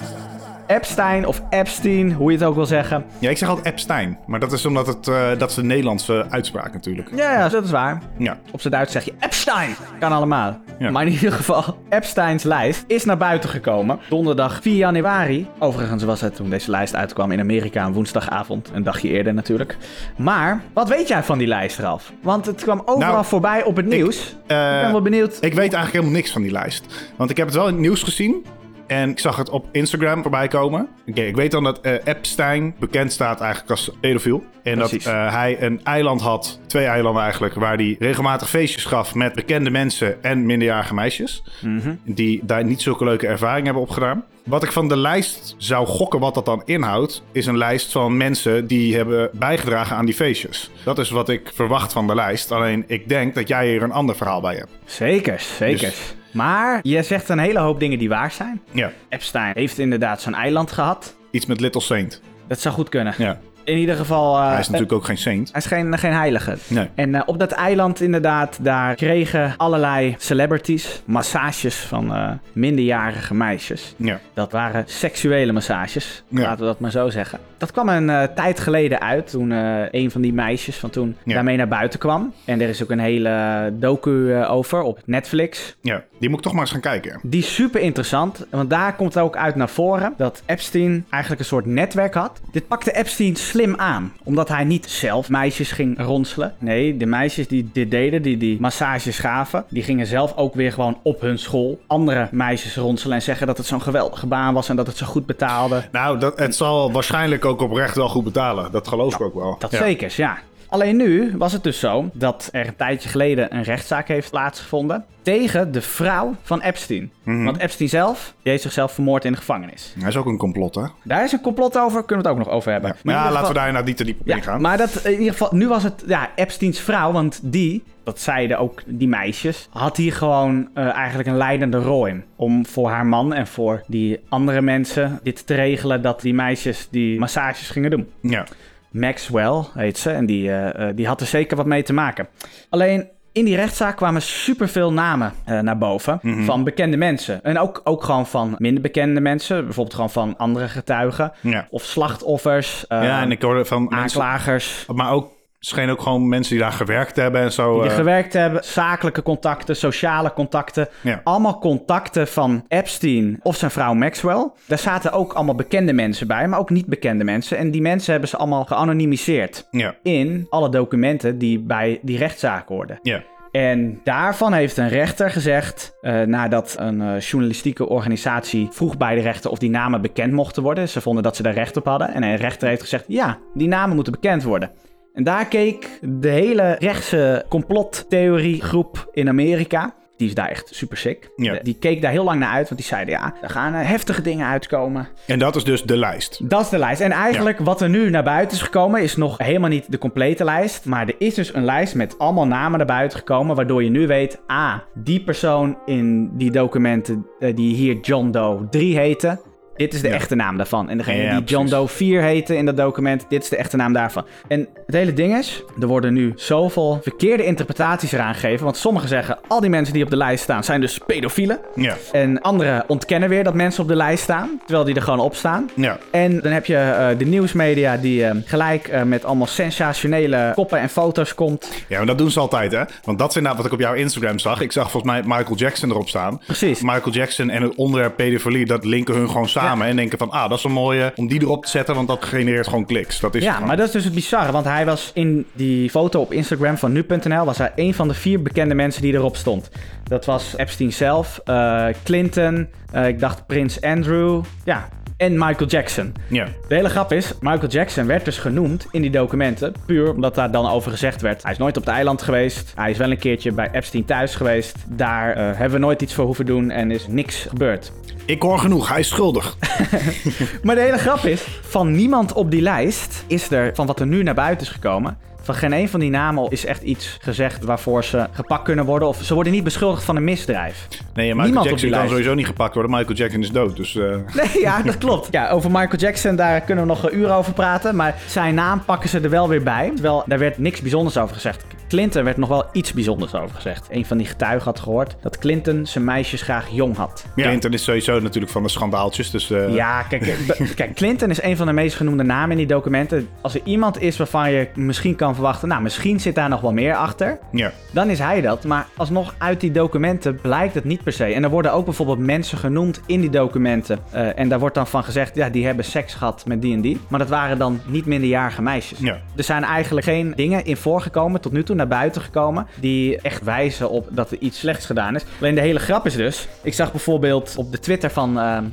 [0.67, 3.05] Epstein of Epstein, hoe je het ook wil zeggen.
[3.19, 4.19] Ja, ik zeg altijd Epstein.
[4.27, 7.09] Maar dat is omdat het, eh, dat is de Nederlandse uitspraak natuurlijk.
[7.15, 8.03] Ja, ja, dat is waar.
[8.19, 8.39] Ja.
[8.53, 9.75] Op zijn Duits zeg je Epstein.
[9.99, 10.59] Kan allemaal.
[10.79, 10.91] Ja.
[10.91, 13.99] Maar in ieder geval, Epsteins lijst is naar buiten gekomen.
[14.09, 15.47] Donderdag 4 januari.
[15.59, 18.71] Overigens was het toen deze lijst uitkwam in Amerika een woensdagavond.
[18.73, 19.77] Een dagje eerder natuurlijk.
[20.17, 22.13] Maar, wat weet jij van die lijst, Ralf?
[22.23, 24.29] Want het kwam overal Nou, voorbij op het nieuws.
[24.29, 25.33] Ik, eh, ben wel benieuwd.
[25.33, 27.13] Ik weet eigenlijk helemaal niks van die lijst.
[27.17, 28.45] Want ik heb het wel in het nieuws gezien.
[28.87, 30.89] En ik zag het op Instagram voorbij komen.
[31.07, 34.45] Oké, ik weet dan dat eh, Epstein bekend staat eigenlijk als pedofiel.
[34.63, 35.05] En Precies.
[35.05, 39.35] dat eh, hij een eiland had, twee eilanden eigenlijk, waar hij regelmatig feestjes gaf met
[39.35, 41.43] bekende mensen en minderjarige meisjes.
[41.61, 41.95] Mhm.
[42.05, 44.25] Die daar niet zulke leuke ervaringen hebben opgedaan.
[44.45, 48.17] Wat ik van de lijst zou gokken wat dat dan inhoudt, is een lijst van
[48.17, 50.71] mensen die hebben bijgedragen aan die feestjes.
[50.85, 52.53] Dat is wat ik verwacht van de lijst.
[52.53, 54.71] Alleen ik denk dat jij hier een ander verhaal bij hebt.
[54.85, 55.81] Zekers, zekers.
[55.81, 58.61] Dus- Maar je zegt een hele hoop dingen die waar zijn.
[58.71, 61.15] Ja, Epstein heeft inderdaad zijn eiland gehad.
[61.31, 62.21] iets met Little Saint.
[62.49, 63.15] Dat zou goed kunnen.
[63.19, 63.39] Ja.
[63.65, 64.37] In ieder geval...
[64.37, 65.49] eh, Hij is natuurlijk ook geen saint.
[65.53, 66.57] Hij is geen, geen heilige.
[66.69, 66.89] Nee.
[66.95, 73.95] En eh, op dat eiland inderdaad, daar kregen allerlei celebrities massages van eh, minderjarige meisjes.
[73.97, 74.21] Ja.
[74.35, 76.41] Dat waren seksuele massages, Ja.
[76.41, 77.39] laten we dat maar zo zeggen.
[77.59, 79.51] Dat kwam een tijd geleden uit, toen
[79.91, 81.35] een van die meisjes van toen Ja.
[81.35, 82.33] daarmee naar buiten kwam.
[82.45, 85.77] En er is ook een hele docu over op Netflix.
[85.81, 87.21] ja, die moet ik toch maar eens gaan kijken.
[87.23, 91.49] Die is super interessant, want daar komt ook uit naar voren dat Epstein eigenlijk een
[91.49, 92.41] soort netwerk had.
[92.53, 96.55] Dit pakte Epstein slim aan, omdat hij niet zelf meisjes ging ronselen.
[96.59, 100.73] Nee, de meisjes die dit deden, die die massages gaven, die gingen zelf ook weer
[100.73, 104.69] gewoon op hun school andere meisjes ronselen en zeggen dat het zo'n geweldige baan was
[104.69, 105.85] en dat het zo goed betaalde.
[105.93, 108.73] Nou, dat, het zal waarschijnlijk ook oprecht wel goed betalen.
[108.73, 109.57] Dat geloof ik ook wel.
[109.59, 109.79] Dat ja.
[109.79, 110.39] zekers, ja.
[110.75, 115.05] Alleen nu was het dus zo dat er een tijdje geleden een rechtszaak heeft plaatsgevonden
[115.23, 117.13] tegen de vrouw van Epstein.
[117.25, 119.95] Want Epstein zelf, die heeft zichzelf vermoord in de gevangenis.
[119.99, 120.83] Hij is ook een complot, hè?
[121.03, 122.97] Daar is een complot over, kunnen we het ook nog over hebben.
[123.03, 124.61] Maar ja, ieder laten we daar nou niet te diep op ja, ingaan.
[124.61, 128.59] maar dat, in ieder geval, nu was het ja, Epsteins vrouw, want die, dat zeiden
[128.59, 132.25] ook die meisjes, had hier gewoon eh, eigenlijk een leidende rol in.
[132.37, 136.89] Om voor haar man en voor die andere mensen dit te regelen dat die meisjes
[136.91, 138.09] die massages gingen doen.
[138.21, 138.47] Ja.
[138.95, 142.29] Maxwell heet ze en die, eh, eh, die had er zeker wat mee te maken.
[142.71, 147.43] Alleen in die rechtszaak kwamen superveel namen eh, naar boven van bekende mensen.
[147.43, 151.33] En ook, ook gewoon van minder bekende mensen, bijvoorbeeld gewoon van andere getuigen.
[151.41, 151.67] Ja.
[151.71, 154.87] Of slachtoffers, eh, ja, en ik hoorde van mensen, aanklagers.
[154.95, 155.33] maar ook
[155.67, 157.73] scheen ook gewoon mensen die daar gewerkt hebben en zo.
[157.73, 160.89] Die er eh, gewerkt hebben, zakelijke contacten, sociale contacten.
[161.01, 161.21] Ja.
[161.25, 164.51] Allemaal contacten van Epstein of zijn vrouw Maxwell.
[164.67, 167.59] Daar zaten ook allemaal bekende mensen bij, maar ook niet bekende mensen.
[167.59, 172.69] En die mensen hebben ze allemaal geanonimiseerd ja, in alle documenten die bij die rechtszaak
[172.69, 172.99] hoorden.
[173.03, 179.15] ja, En daarvan heeft een rechter gezegd, eh, nadat een eh, journalistieke organisatie vroeg bij
[179.15, 180.89] de rechter of die namen bekend mochten worden.
[180.89, 182.15] Ze vonden dat ze daar recht op hadden.
[182.15, 184.71] En een rechter heeft gezegd, ja, die namen moeten bekend worden.
[185.15, 189.95] En daar keek de hele rechtse complottheoriegroep in Amerika.
[190.17, 191.31] Die is daar echt super sick.
[191.37, 191.59] Ja.
[191.63, 194.23] Die keek daar heel lang naar uit, want die zeiden ja, er gaan eh, heftige
[194.23, 195.09] dingen uitkomen.
[195.27, 196.49] En dat is dus de lijst.
[196.49, 197.01] Dat is de lijst.
[197.01, 200.45] En eigenlijk wat er nu naar buiten is gekomen is nog helemaal niet de complete
[200.45, 200.85] lijst.
[200.85, 203.57] Maar er is dus een lijst met allemaal namen naar buiten gekomen.
[203.57, 208.67] Waardoor je nu weet, ah, die persoon in die documenten eh, die hier John Doe
[208.71, 209.41] 3 heette.
[209.77, 210.15] Dit is de Ja.
[210.15, 210.89] echte naam daarvan.
[210.89, 211.67] En degene Ja, die John.
[211.69, 214.25] Doe 4 heette in dat document, dit is de echte naam daarvan.
[214.49, 218.65] En het hele ding is, er worden nu zoveel verkeerde interpretaties eraan gegeven.
[218.65, 221.59] Want sommigen zeggen, al die mensen die op de lijst staan zijn dus pedofielen.
[221.75, 225.21] Ja, En anderen ontkennen weer dat mensen op de lijst staan, terwijl die er gewoon
[225.21, 225.71] op staan.
[225.75, 230.53] ja, En dan heb je eh, de nieuwsmedia die eh, gelijk eh, met allemaal sensationele
[230.55, 231.69] koppen en foto's komt.
[231.89, 232.83] ja, maar dat doen ze altijd, hè?
[233.05, 234.61] Want dat is inderdaad wat ik op jouw Instagram zag.
[234.61, 236.41] Ik zag volgens mij Michael Jackson erop staan.
[236.47, 236.83] Precies.
[236.83, 239.63] Michael Jackson en het onderwerp pedofilie, dat linken hun gewoon samen.
[239.73, 242.25] En denken van, ah, dat is een mooie om die erop te zetten, want dat
[242.25, 243.21] genereert gewoon kliks.
[243.21, 243.67] Dat is Ja, gewoon.
[243.69, 246.93] maar dat is dus het bizarre, want hij was in die foto op Instagram van
[246.93, 249.71] nu.nl was hij een van de vier bekende mensen die erop stond.
[250.05, 254.89] Dat was Epstein zelf, eh, Clinton, eh, ik dacht Prins Andrew, ja,
[255.25, 256.15] en Michael Jackson.
[256.29, 260.35] Ja, De hele grap is, Michael Jackson werd dus genoemd in die documenten, puur omdat
[260.35, 261.43] daar dan over gezegd werd.
[261.43, 264.35] Hij is nooit op het eiland geweest, hij is wel een keertje bij Epstein thuis
[264.35, 264.77] geweest.
[264.89, 267.93] Daar eh, hebben we nooit iets voor hoeven doen en is niks gebeurd.
[268.25, 269.57] ik hoor genoeg, hij is schuldig.
[270.63, 274.07] Maar de hele grap is, van niemand op die lijst is er, van wat er
[274.07, 277.65] nu naar buiten is gekomen, van geen een van die namen is echt iets gezegd
[277.65, 279.09] waarvoor ze gepakt kunnen worden.
[279.09, 280.87] Of ze worden niet beschuldigd van een misdrijf.
[281.15, 282.93] Nee, Michael Niemand Jackson kan sowieso niet gepakt worden.
[282.93, 283.97] Michael Jackson is dood, dus...
[283.97, 285.29] eh, Nee, ja, dat klopt.
[285.31, 287.97] Ja, over Michael Jackson, daar kunnen we nog een uur over praten.
[287.97, 289.91] Maar zijn naam pakken ze er wel weer bij.
[289.95, 291.65] Terwijl daar werd niks bijzonders over gezegd.
[291.95, 293.87] Clinton werd nog wel iets bijzonders over gezegd.
[293.91, 297.25] Een van die getuigen had gehoord dat Clinton zijn meisjes graag jong had.
[297.37, 299.51] Clinton is sowieso natuurlijk van de schandaaltjes, dus...
[299.51, 302.67] eh, Ja, kijk, b- kijk, Clinton is een van de meest genoemde namen in die
[302.67, 303.29] documenten.
[303.41, 306.73] Als er iemand is waarvan je misschien kan verwachten, nou, misschien zit daar nog wel
[306.73, 307.73] meer achter, ja.
[307.91, 308.65] dan is hij dat.
[308.65, 311.25] Maar alsnog uit die documenten blijkt het niet per se.
[311.25, 313.99] En er worden ook bijvoorbeeld mensen genoemd in die documenten.
[314.11, 316.81] Eh, en daar wordt dan van gezegd, ja, die hebben seks gehad met die en
[316.81, 317.01] die.
[317.09, 318.99] Maar dat waren dan niet minderjarige meisjes.
[318.99, 319.19] Ja.
[319.37, 323.43] Er zijn eigenlijk geen dingen in voorgekomen, tot nu toe naar buiten gekomen, die echt
[323.43, 325.25] wijzen op dat er iets slechts gedaan is.
[325.41, 328.39] Alleen de hele grap is dus, ik zag bijvoorbeeld op de Twitter van...
[328.39, 328.65] ehm,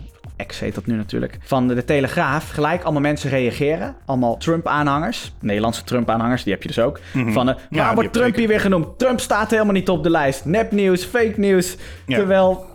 [0.47, 1.37] X heet dat nu natuurlijk.
[1.43, 2.49] Van de Telegraaf.
[2.49, 3.95] Gelijk allemaal mensen reageren.
[4.05, 5.33] Allemaal Trump-aanhangers.
[5.39, 6.99] Nederlandse Trump-aanhangers, die heb je dus ook.
[7.13, 8.39] Van, eh, die waar wordt Trump zeker.
[8.39, 8.99] hier weer genoemd?
[8.99, 10.45] Trump staat helemaal niet op de lijst.
[10.45, 11.75] Nepnieuws, fake nieuws.
[12.05, 12.17] Ja.
[12.17, 12.65] Terwijl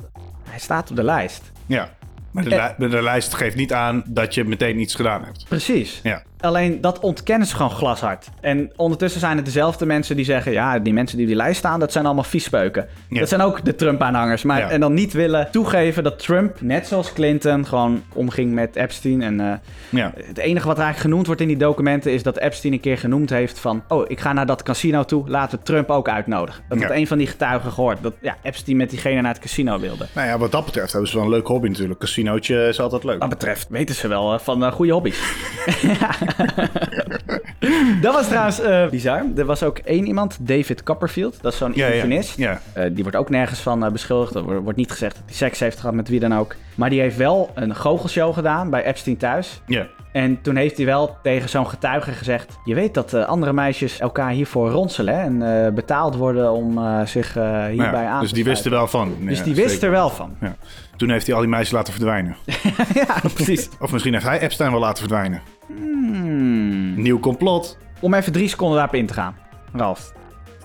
[0.48, 1.52] hij staat op de lijst.
[1.66, 1.88] Ja.
[2.30, 5.44] Maar de, li- de lijst geeft niet aan dat je meteen iets gedaan hebt.
[5.48, 6.00] Precies.
[6.02, 6.22] Ja.
[6.46, 8.28] Alleen dat ontkennen ze gewoon glashard.
[8.40, 11.58] En ondertussen zijn het dezelfde mensen die zeggen: ja, die mensen die op die lijst
[11.58, 12.86] staan, dat zijn allemaal viespeuken.
[13.08, 13.18] Ja.
[13.18, 14.42] Dat zijn ook de Trump-aanhangers.
[14.42, 14.70] Maar Ja.
[14.70, 19.22] en dan niet willen toegeven dat Trump, net zoals Clinton, gewoon omging met Epstein.
[19.22, 19.52] En eh,
[19.88, 20.12] Ja.
[20.16, 22.98] het enige wat er eigenlijk genoemd wordt in die documenten is dat Epstein een keer
[22.98, 26.62] genoemd heeft van: oh, ik ga naar dat casino toe, laten we Trump ook uitnodigen.
[26.68, 26.94] Dat had Ja.
[26.96, 27.98] een van die getuigen gehoord.
[28.02, 30.06] Dat ja, Epstein met diegene naar het casino wilde.
[30.14, 32.00] Nou ja, wat dat betreft hebben ze wel een leuk hobby natuurlijk.
[32.00, 33.18] Casinootje is altijd leuk.
[33.20, 35.18] Wat betreft weten ze wel eh, van eh, goede hobby's.
[38.02, 39.24] dat was trouwens eh, bizar.
[39.36, 41.42] Er was ook één iemand, David Copperfield.
[41.42, 42.36] Dat is zo'n Ja, illusionist.
[42.36, 42.60] Ja.
[42.72, 44.34] Eh, die wordt ook nergens van eh, beschuldigd.
[44.34, 46.54] Er wordt niet gezegd dat hij seks heeft gehad met wie dan ook.
[46.74, 49.60] Maar die heeft wel een goochelshow gedaan bij Epstein thuis.
[49.66, 49.86] Ja.
[50.16, 52.58] En toen heeft hij wel tegen zo'n getuige gezegd...
[52.64, 56.78] Je weet dat eh, andere meisjes elkaar hiervoor ronselen hè, en eh, betaald worden om
[56.78, 59.16] eh, zich eh, hierbij aan Dus te die wist er wel van.
[59.20, 59.84] Dus die wist zeker.
[59.84, 60.36] er wel van.
[60.40, 60.56] Ja.
[60.96, 62.36] Toen heeft hij al die meisjes laten verdwijnen.
[63.06, 63.68] ja, precies.
[63.80, 65.42] Of misschien heeft hij Epstein wel laten verdwijnen.
[65.66, 67.02] Hmm.
[67.02, 67.78] Nieuw complot.
[68.00, 69.36] Om even drie seconden daarop in te gaan.
[69.72, 70.12] Ralf,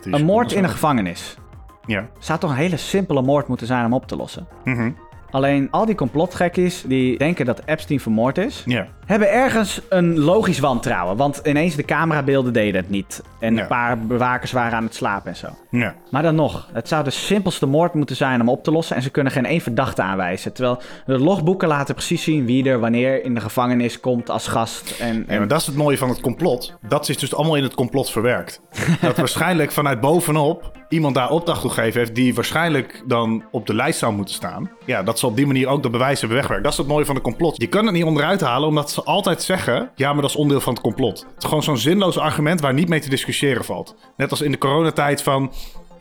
[0.02, 1.38] een moord in een gevangenis.
[1.86, 2.10] Ja.
[2.20, 4.48] Zou toch een hele simpele moord moeten zijn om op te lossen?
[4.64, 4.92] Mhm.
[5.32, 8.88] Alleen al die complotgekkies die denken dat Epstein vermoord is, Ja.
[9.06, 11.18] hebben ergens een logisch wantrouwen.
[11.18, 13.22] Want ineens de camerabeelden deden het niet.
[13.40, 13.62] En Ja.
[13.62, 15.48] een paar bewakers waren aan het slapen en zo.
[15.70, 15.96] Ja.
[16.10, 18.96] Maar dan nog, het zou de simpelste moord moeten zijn om op te lossen.
[18.96, 20.54] En ze kunnen geen één verdachte aanwijzen.
[20.54, 24.96] Terwijl de logboeken laten precies zien wie er wanneer in de gevangenis komt als gast.
[25.00, 26.74] En, Ja, en maar dat is het mooie van het complot.
[26.88, 28.62] Dat is dus allemaal in het complot verwerkt.
[29.02, 32.16] dat waarschijnlijk vanuit bovenop iemand daar opdracht toe gegeven heeft...
[32.16, 34.72] die waarschijnlijk dan op de lijst zou moeten staan.
[34.86, 36.64] Ja, dat ze op die manier ook de bewijzen hebben wegwerkt.
[36.64, 37.62] Dat is het mooie van het complot.
[37.62, 39.92] Je kan het niet onderuit halen omdat ze altijd zeggen...
[39.96, 41.20] ja, maar dat is onderdeel van het complot.
[41.20, 43.96] Het is gewoon zo'n zinloos argument waar niet mee te discussiëren valt.
[44.18, 45.52] Net als in de coronatijd van...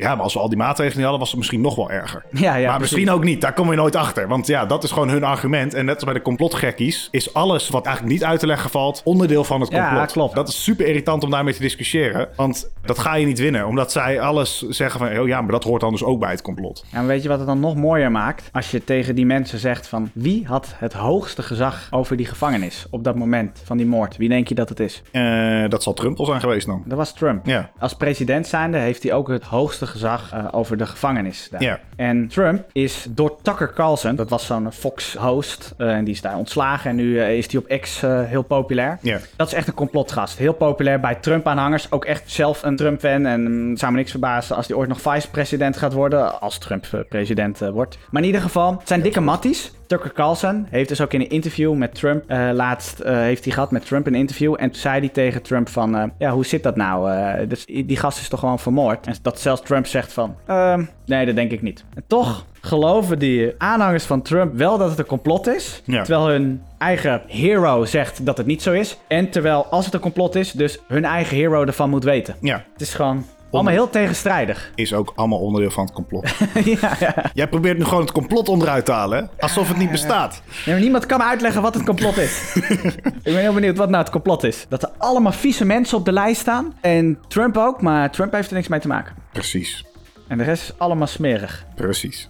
[0.00, 2.24] Ja, maar als we al die maatregelen niet hadden, was het misschien nog wel erger.
[2.40, 2.96] Ja, ja, maar precies.
[2.96, 3.40] misschien ook niet.
[3.40, 4.28] Daar komen we nooit achter.
[4.28, 5.74] Want ja, dat is gewoon hun argument.
[5.74, 9.00] En net als bij de complotgekkies, is alles wat eigenlijk niet uit te leggen valt,
[9.04, 10.12] onderdeel van het Ja, complot.
[10.12, 10.34] klopt.
[10.34, 12.28] Dat is super irritant om daarmee te discussiëren.
[12.36, 13.66] Want dat ga je niet winnen.
[13.66, 16.42] Omdat zij alles zeggen van, oh ja, maar dat hoort dan dus ook bij het
[16.42, 16.84] complot.
[16.92, 18.48] Ja, maar weet je wat het dan nog mooier maakt?
[18.52, 20.10] Als je tegen die mensen zegt van...
[20.14, 24.16] wie had het hoogste gezag over die gevangenis op dat moment van die moord?
[24.16, 25.02] Wie denk je dat het is?
[25.12, 26.82] Eh, dat zal Trump wel zijn geweest dan.
[26.86, 27.46] Dat was Trump.
[27.46, 27.70] Ja.
[27.78, 31.81] Als president zijnde heeft hij ook het hoogste gezag eh, over de gevangenis daar.
[31.96, 36.37] En Trump is door Tucker Carlson, dat was zo'n Fox-host, eh, en die is daar
[36.37, 38.98] ontslagen en nu eh, is hij op X heel populair.
[39.37, 40.38] Dat is echt een complotgast.
[40.38, 41.92] Heel populair bij Trump-aanhangers.
[41.92, 43.26] Ook echt zelf een Trump-fan.
[43.26, 46.40] En mm, zou me niks verbazen als hij ooit nog vice-president gaat worden.
[46.40, 47.98] Als Trump president wordt.
[48.11, 49.72] Maar in ieder geval, het zijn dikke matties.
[49.90, 52.24] Tucker Carlson heeft dus ook in een interview met Trump...
[52.26, 54.55] eh, laatst eh, heeft hij gehad met Trump een interview.
[54.59, 55.96] En toen zei hij tegen Trump van...
[55.96, 57.11] eh, ja, hoe zit dat nou?
[57.46, 59.07] Dus die gast is toch gewoon vermoord?
[59.07, 60.37] En dat zelfs Trump zegt van...
[60.46, 61.85] ehm, nee, dat denk ik niet.
[61.94, 65.83] En toch geloven die aanhangers van Trump wel dat het een complot is.
[65.85, 66.03] Ja.
[66.03, 68.98] Terwijl hun eigen hero zegt dat het niet zo is.
[69.09, 72.35] En terwijl als het een complot is, dus hun eigen hero ervan moet weten.
[72.40, 74.72] Ja, Het is gewoon allemaal heel tegenstrijdig.
[74.74, 76.28] is ook allemaal onderdeel van het complot.
[76.80, 77.14] ja, ja.
[77.34, 79.42] Jij probeert nu gewoon het complot onderuit te halen, hè?
[79.42, 80.42] alsof het niet bestaat.
[80.46, 82.54] Nee, maar niemand kan me uitleggen wat het complot is.
[83.22, 84.66] ik ben heel benieuwd wat nou het complot is.
[84.68, 86.74] Dat er allemaal vieze mensen op de lijst staan.
[86.80, 89.14] En Trump ook, maar Trump heeft er niks mee te maken.
[89.32, 89.84] Precies,
[90.31, 91.64] En de rest is allemaal smerig.
[91.75, 92.29] precies.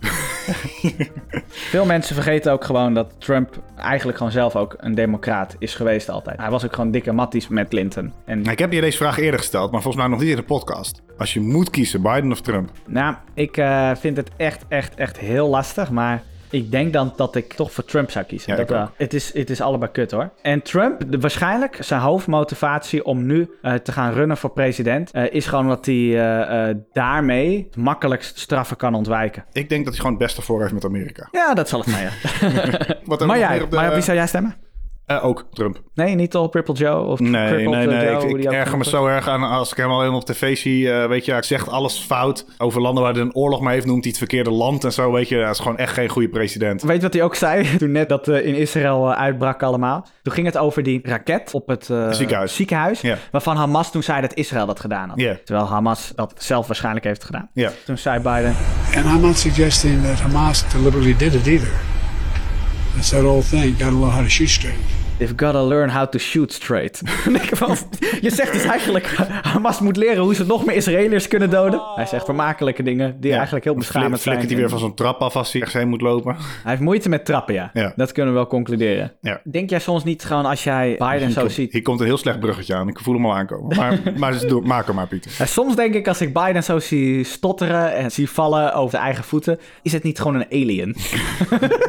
[1.73, 6.09] Veel mensen vergeten ook gewoon dat Trump eigenlijk gewoon zelf ook een democraat is geweest
[6.11, 6.39] altijd.
[6.39, 8.13] Hij was ook gewoon dikke matties met Clinton.
[8.25, 10.43] En Ik heb je deze vraag eerder gesteld, maar volgens mij nog niet in de
[10.43, 11.03] podcast.
[11.19, 12.71] Als je moet kiezen, Biden of Trump?
[12.87, 15.91] Nou, ik eh, vind het echt, echt, echt heel lastig.
[15.91, 18.57] Maar ik denk dan dat ik toch voor Trump zou kiezen.
[18.57, 18.91] Ja, dat.
[18.97, 20.31] Het is, het is allebei kut hoor.
[20.43, 25.11] En Trump, de, waarschijnlijk zijn hoofdmotivatie om nu eh, te gaan runnen voor president...
[25.11, 26.19] eh, is gewoon dat hij
[26.69, 29.45] eh, daarmee het makkelijkst straffen kan ontwijken.
[29.53, 31.29] Ik denk dat hij gewoon het beste voor heeft met Amerika.
[31.31, 32.11] Ja, dat zal het zijn.
[32.53, 33.27] ja.
[33.27, 34.57] Maar jij, op de- maar op wie zou jij stemmen?
[35.11, 35.81] Eh, ook Trump.
[35.95, 38.11] Nee, niet op Triple Joe of Nee, Crippled, nee, nee.
[38.11, 40.93] Joe, Ik, erger me zo erg aan als ik hem alleen op tv zie.
[40.93, 42.47] eh, weet je, hij zegt alles fout.
[42.59, 45.13] Over landen waar hij een oorlog mee heeft, noemt hij het verkeerde land en zo.
[45.13, 46.83] Weet je, hij is gewoon echt geen goede president.
[46.83, 50.07] Weet je wat hij ook zei toen net dat eh, in Israël uitbrak allemaal?
[50.23, 52.55] Toen ging het over die raket op het eh, Ziekenhuis.
[52.55, 53.17] ziekenhuis, Ja.
[53.31, 55.19] Waarvan Hamas toen zei dat Israël dat gedaan had.
[55.45, 57.51] Terwijl Hamas dat zelf waarschijnlijk heeft gedaan.
[57.85, 58.55] Toen zei Biden,
[58.97, 61.71] And I'm not suggesting that Hamas deliberately did it either.
[62.97, 64.99] It's that old thing, gotta learn how to shoot straight.
[65.21, 67.01] They've gotta learn how to shoot straight.
[68.21, 69.07] Je zegt dus eigenlijk,
[69.43, 71.83] Hamas moet leren hoe ze nog meer Israëliërs kunnen doden.
[71.95, 74.21] Hij zegt vermakelijke dingen die eigenlijk heel beschamend zijn.
[74.21, 76.35] Flikkert hij weer van zo'n trap af als hij ergens heen moet lopen.
[76.35, 77.71] Hij heeft moeite met trappen, ja.
[77.73, 77.93] Ja.
[77.97, 79.13] Dat kunnen we wel concluderen.
[79.21, 79.41] Ja.
[79.45, 81.73] Denk jij soms niet gewoon als jij Biden Hier zo komt- ziet...
[81.73, 82.89] Hier komt een heel slecht bruggetje aan.
[82.89, 83.77] Ik voel hem al aankomen.
[83.77, 85.33] Maar, maar dus doe- maak hem maar, Pieter.
[85.39, 89.03] Ja, soms denk ik, als ik Biden zo zie stotteren en zie vallen over zijn
[89.03, 90.97] eigen voeten, is het niet gewoon een alien?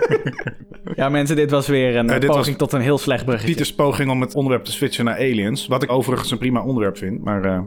[0.95, 3.47] ja, mensen, dit was weer een Eh, poging was tot een heel slecht bruggetje.
[3.47, 5.67] Pieters poging om het onderwerp te switchen naar aliens.
[5.67, 7.23] Wat ik overigens een prima onderwerp vind.
[7.23, 7.59] Maar eh,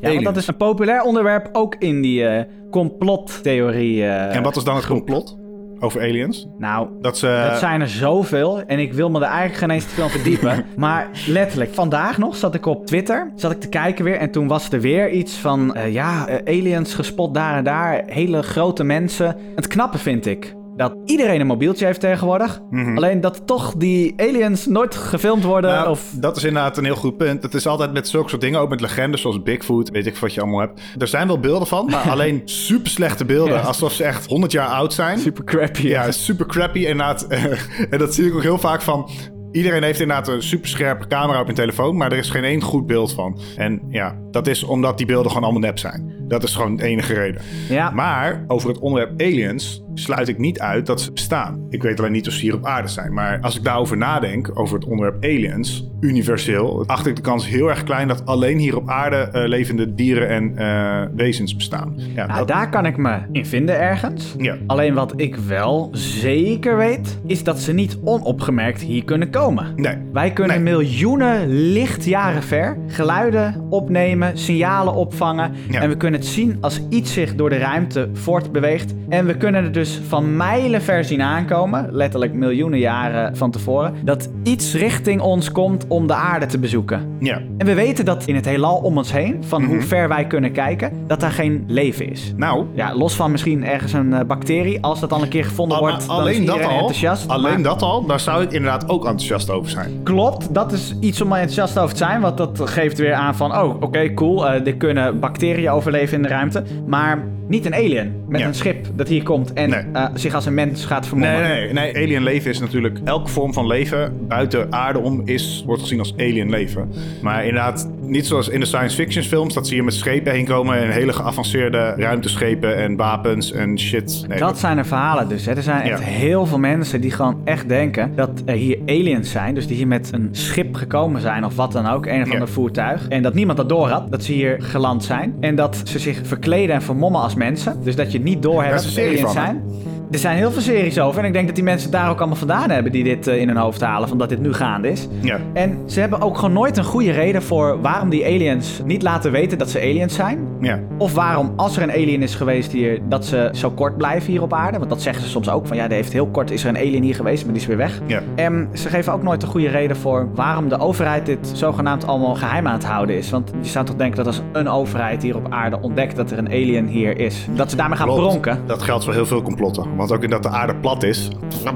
[0.00, 4.02] ja, want dat is een populair onderwerp, ook in die eh, complottheorie.
[4.02, 4.96] eh, En wat is dan het groep.
[4.98, 5.36] complot
[5.80, 6.46] over aliens?
[6.58, 7.26] Nou, Dat ze...
[7.26, 10.64] het zijn er zoveel en ik wil me er eigenlijk geen eens te veel verdiepen.
[10.76, 14.48] maar letterlijk, vandaag nog zat ik op Twitter, zat ik te kijken weer en toen
[14.48, 19.36] was er weer iets van, ja, aliens gespot daar en daar, hele grote mensen.
[19.54, 22.60] Het knappe vind ik dat iedereen een mobieltje heeft tegenwoordig.
[22.94, 26.12] Alleen dat toch die aliens nooit gefilmd worden Nou, of...
[26.16, 27.42] Dat is inderdaad een heel goed punt.
[27.42, 30.34] Het is altijd met zulke soort dingen, ook met legendes zoals Bigfoot, weet ik wat
[30.34, 30.80] je allemaal hebt.
[30.98, 33.54] Er zijn wel beelden van, maar alleen super slechte beelden.
[33.54, 33.60] Ja.
[33.60, 35.18] Alsof ze echt 100 jaar oud zijn.
[35.18, 35.86] Super crappy.
[35.86, 37.26] Ja, super crappy inderdaad.
[37.90, 39.10] en dat zie ik ook heel vaak van...
[39.52, 42.62] Iedereen heeft inderdaad een super scherpe camera op hun telefoon, maar er is geen één
[42.62, 43.38] goed beeld van.
[43.56, 46.12] En ja, dat is omdat die beelden gewoon allemaal nep zijn.
[46.28, 47.42] Dat is gewoon de enige reden.
[47.68, 47.90] Ja.
[47.90, 51.66] Maar over het onderwerp aliens sluit ik niet uit dat ze bestaan.
[51.70, 53.12] Ik weet alleen niet of ze hier op aarde zijn.
[53.12, 57.68] Maar als ik daarover nadenk, over het onderwerp aliens, universeel, acht ik de kans heel
[57.68, 61.94] erg klein dat alleen hier op aarde eh, levende dieren en eh, wezens bestaan.
[62.14, 64.34] Ja, Nou, dat- daar kan ik me in vinden ergens.
[64.38, 64.56] Ja.
[64.66, 69.72] Alleen wat ik wel zeker weet, is dat ze niet onopgemerkt hier kunnen komen.
[69.76, 69.96] Nee.
[70.12, 70.74] Wij kunnen Nee.
[70.74, 75.52] miljoenen lichtjaren ver geluiden opnemen, signalen opvangen.
[75.70, 75.80] Ja.
[75.80, 78.94] En we kunnen het zien als iets zich door de ruimte voortbeweegt.
[79.08, 83.94] En we kunnen het dus van mijlen ver zien aankomen, letterlijk miljoenen jaren van tevoren,
[84.04, 87.16] dat iets richting ons komt om de aarde te bezoeken.
[87.20, 87.40] Ja.
[87.58, 90.52] En we weten dat in het heelal om ons heen, van hoe ver wij kunnen
[90.52, 92.32] kijken, dat daar geen leven is.
[92.36, 94.82] Nou, Ja, los van misschien ergens een eh, bacterie.
[94.82, 97.28] Als dat dan een keer gevonden al- wordt, dan is alleen dat al, enthousiast.
[97.28, 100.00] alleen Maar dat al, daar zou ik inderdaad ook enthousiast over zijn.
[100.02, 102.20] Klopt, dat is iets om enthousiast over te zijn.
[102.20, 104.46] Want dat geeft weer aan van, oh, oké, cool.
[104.48, 106.62] eh er kunnen bacteriën overleven in de ruimte.
[106.86, 108.46] Maar niet een alien met Ja.
[108.46, 109.82] een schip dat hier komt en Nee.
[109.92, 111.42] eh, zich als een mens gaat vermommen.
[111.42, 112.04] Nee, nee, nee.
[112.04, 112.98] Alien leven is natuurlijk...
[113.04, 116.92] Elke vorm van leven buiten aarde om is, wordt gezien als alien leven.
[117.22, 119.54] Maar inderdaad, niet zoals in de science fiction films...
[119.54, 120.76] dat zie je met schepen heen komen...
[120.78, 124.24] en hele geavanceerde ruimteschepen en wapens en shit.
[124.28, 125.46] Nee, Dat zijn er verhalen dus.
[125.46, 125.52] Hè.
[125.54, 126.06] Er zijn echt Ja.
[126.06, 129.54] heel veel mensen die gewoon echt denken dat er hier aliens zijn.
[129.54, 132.06] Dus die hier met een schip gekomen zijn of wat dan ook.
[132.06, 132.32] Een of Ja.
[132.32, 133.08] ander voertuig.
[133.08, 134.10] En dat niemand dat door had.
[134.10, 135.34] Dat ze hier geland zijn.
[135.40, 137.82] En dat ze zich verkleden en vermommen als mensen.
[137.82, 139.50] Dus dat je niet door hebt Daar dat is het een serie aliens van, hè?
[139.50, 139.97] zijn.
[140.10, 141.20] Er zijn heel veel series over.
[141.20, 143.48] En ik denk dat die mensen daar ook allemaal vandaan hebben die dit eh, in
[143.48, 144.08] hun hoofd halen.
[144.08, 145.08] Van dat dit nu gaande is.
[145.20, 145.38] Ja.
[145.52, 149.32] En ze hebben ook gewoon nooit een goede reden voor waarom die aliens niet laten
[149.32, 150.38] weten dat ze aliens zijn.
[150.60, 150.80] Ja.
[150.98, 154.42] Of waarom, als er een alien is geweest hier, dat ze zo kort blijven hier
[154.42, 154.78] op aarde.
[154.78, 155.66] Want dat zeggen ze soms ook.
[155.66, 157.68] Van ja, er heeft heel kort is er een alien hier geweest, maar die is
[157.68, 158.00] weer weg.
[158.06, 158.22] Ja.
[158.34, 162.34] En ze geven ook nooit een goede reden voor waarom de overheid dit zogenaamd allemaal
[162.34, 163.30] geheim aan het houden is.
[163.30, 166.38] Want je zou toch denken dat als een overheid hier op aarde ontdekt dat er
[166.38, 168.22] een alien hier is, dat ze daarmee gaan Klopt.
[168.22, 168.58] bronken.
[168.66, 169.96] Dat geldt voor heel veel complotten.
[169.98, 171.28] Want ook in dat de aarde plat is.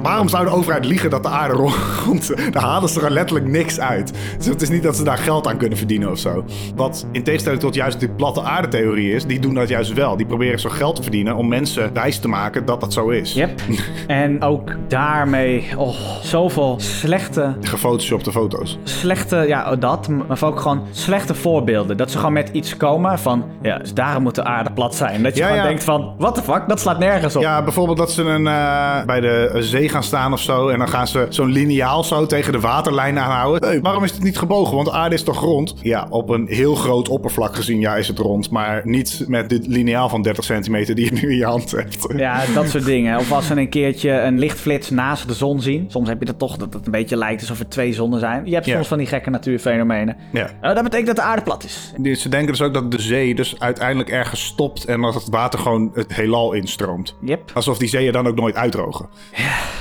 [0.03, 2.33] Waarom zou de overheid liegen dat de aarde rond?
[2.53, 4.13] Daar halen ze er letterlijk niks uit.
[4.37, 6.45] Dus het is niet dat ze daar geld aan kunnen verdienen of zo.
[6.77, 10.17] Wat in tegenstelling tot juist die platte aarde-theorie is, die doen dat juist wel.
[10.17, 13.33] Die proberen zo geld te verdienen om mensen wijs te maken dat dat zo is.
[13.33, 13.61] Yep.
[14.07, 18.79] en ook daarmee, oh, zoveel slechte Gefotoshopte foto's.
[18.85, 21.97] slechte, ja, dat, maar ook gewoon slechte voorbeelden.
[21.97, 25.23] Dat ze gewoon met iets komen van, ja, dus daarom moet de aarde plat zijn.
[25.23, 25.69] Dat je Ja, gewoon ja.
[25.69, 27.43] denkt van, what the fuck, dat slaat nergens op.
[27.43, 30.69] Ja, bijvoorbeeld dat ze een, eh, bij de zee gaan staan of zo.
[30.69, 33.69] En dan gaan ze zo'n liniaal zo tegen de waterlijn aanhouden.
[33.69, 34.75] Hey, waarom is het niet gebogen?
[34.75, 35.75] Want de aarde is toch rond?
[35.81, 38.51] Ja, op een heel groot oppervlak gezien, ja, is het rond.
[38.51, 41.97] Maar niet met dit liniaal van 30 centimeter die je nu in je hand hebt.
[42.17, 43.19] Ja, dat soort dingen.
[43.19, 45.85] Of als ze een keertje een lichtflits naast de zon zien.
[45.89, 48.43] Soms heb je dat toch, dat het een beetje lijkt alsof er twee zonnen zijn.
[48.47, 48.75] Je hebt Ja.
[48.75, 50.17] soms van die gekke natuurfenomenen.
[50.33, 50.51] Ja.
[50.61, 51.93] Nou, dat betekent dat de aarde plat is.
[52.21, 55.59] Ze denken dus ook dat de zee dus uiteindelijk ergens stopt en dat het water
[55.59, 57.15] gewoon het heelal instroomt.
[57.21, 57.51] Yep.
[57.55, 59.09] Alsof die zeeën dan ook nooit uitdrogen.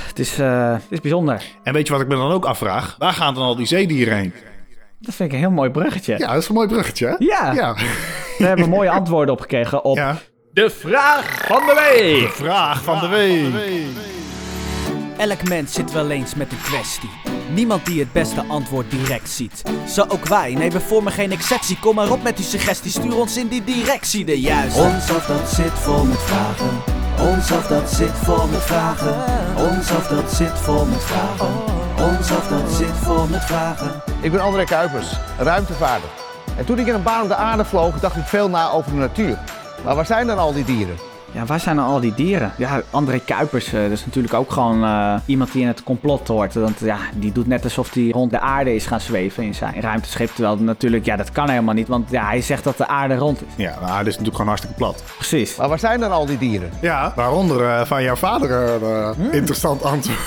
[0.08, 1.44] Het is, eh, het is bijzonder.
[1.62, 2.96] En weet je wat ik me dan ook afvraag?
[2.98, 4.32] Waar gaan dan al die zeedieren heen?
[4.98, 6.14] Dat vind ik een heel mooi bruggetje.
[6.18, 7.14] Ja, dat is een mooi bruggetje, hè?
[7.18, 7.52] Ja.
[7.52, 7.74] Ja.
[8.38, 10.18] We hebben mooie antwoorden op gekregen op ja.
[10.52, 12.28] de vraag van de week.
[12.28, 13.54] Vraag van de week.
[15.16, 17.10] Elk mens zit wel eens met een kwestie.
[17.54, 19.62] Niemand die het beste antwoord direct ziet.
[19.88, 21.78] Zo ook wij, nee we vormen geen exceptie.
[21.78, 24.80] Kom maar op met uw suggestie, stuur ons in die directie de juiste.
[24.80, 27.01] Ons af dat zit vol met vragen.
[27.20, 29.14] Ons af dat zit vol met vragen.
[29.56, 31.54] Ons af dat zit vol met vragen.
[31.98, 34.02] Ons af dat zit vol met vragen.
[34.20, 36.08] Ik ben André Kuipers, ruimtevaarder.
[36.56, 38.90] En toen ik in een baan om de aarde vloog, dacht ik veel na over
[38.90, 39.38] de natuur.
[39.84, 41.11] Maar waar zijn dan al die dieren?
[41.34, 42.52] Ja, waar zijn dan al die dieren?
[42.56, 46.28] Ja, André Kuipers, eh, dat is natuurlijk ook gewoon eh, iemand die in het complot
[46.28, 46.54] hoort.
[46.54, 49.80] Want ja, die doet net alsof hij rond de aarde is gaan zweven in zijn
[49.80, 50.30] ruimteschip.
[50.34, 51.88] Terwijl natuurlijk, ja, dat kan helemaal niet.
[51.88, 53.64] Want ja, hij zegt dat de aarde rond is.
[53.64, 55.02] Ja, de aarde is natuurlijk gewoon hartstikke plat.
[55.16, 55.56] Precies.
[55.56, 56.70] Maar waar zijn dan al die dieren?
[56.80, 60.18] Ja, waaronder eh, van jouw vader een eh, interessant antwoord.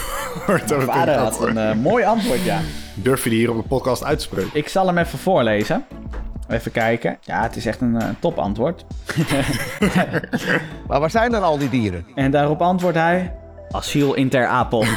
[0.69, 2.59] we Vader had een mooi antwoord, ja.
[2.93, 4.49] Durf je die hier op de podcast uit te spreken?
[4.53, 5.85] Ik zal hem even voorlezen.
[6.49, 7.17] Even kijken.
[7.21, 8.85] Ja, het is echt een eh, topantwoord.
[10.87, 12.05] Maar waar zijn dan al die dieren?
[12.15, 13.33] En daarop antwoordt hij...
[13.71, 14.85] Asiel in Ter Apel.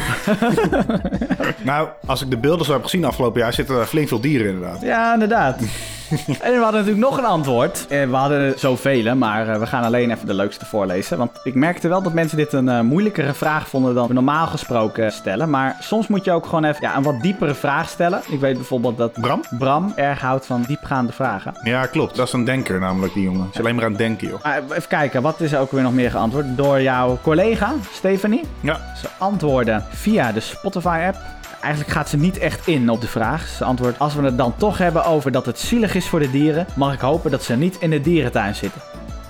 [1.62, 4.46] Nou, als ik de beelden zo heb gezien afgelopen jaar, zitten er flink veel dieren
[4.48, 4.82] inderdaad.
[4.82, 5.60] Ja, inderdaad.
[6.40, 7.86] en we hadden natuurlijk nog een antwoord.
[7.88, 11.18] Eh, We hadden zoveel, maar eh, we gaan alleen even de leukste voorlezen.
[11.18, 14.46] Want ik merkte wel dat mensen dit een eh, moeilijkere vraag vonden dan we normaal
[14.46, 15.50] gesproken stellen.
[15.50, 18.20] Maar soms moet je ook gewoon even ja, een wat diepere vraag stellen.
[18.28, 19.42] Ik weet bijvoorbeeld dat Bram?
[19.58, 21.54] Bram erg houdt van diepgaande vragen.
[21.62, 22.16] Ja, klopt.
[22.16, 23.48] Dat is een denker namelijk, die jongen.
[23.52, 24.42] Is alleen maar aan het denken, joh.
[24.42, 26.56] Maar even kijken, wat is er ook weer nog meer geantwoord?
[26.56, 28.44] Door jouw collega, Stephanie.
[28.60, 28.80] Ja.
[28.96, 31.16] Ze antwoorden via de Spotify-app.
[31.60, 33.48] Eigenlijk gaat ze niet echt in op de vraag.
[33.48, 36.30] Ze antwoordt, als we het dan toch hebben over dat het zielig is voor de
[36.30, 38.80] dieren, mag ik hopen dat ze niet in de dierentuin zitten.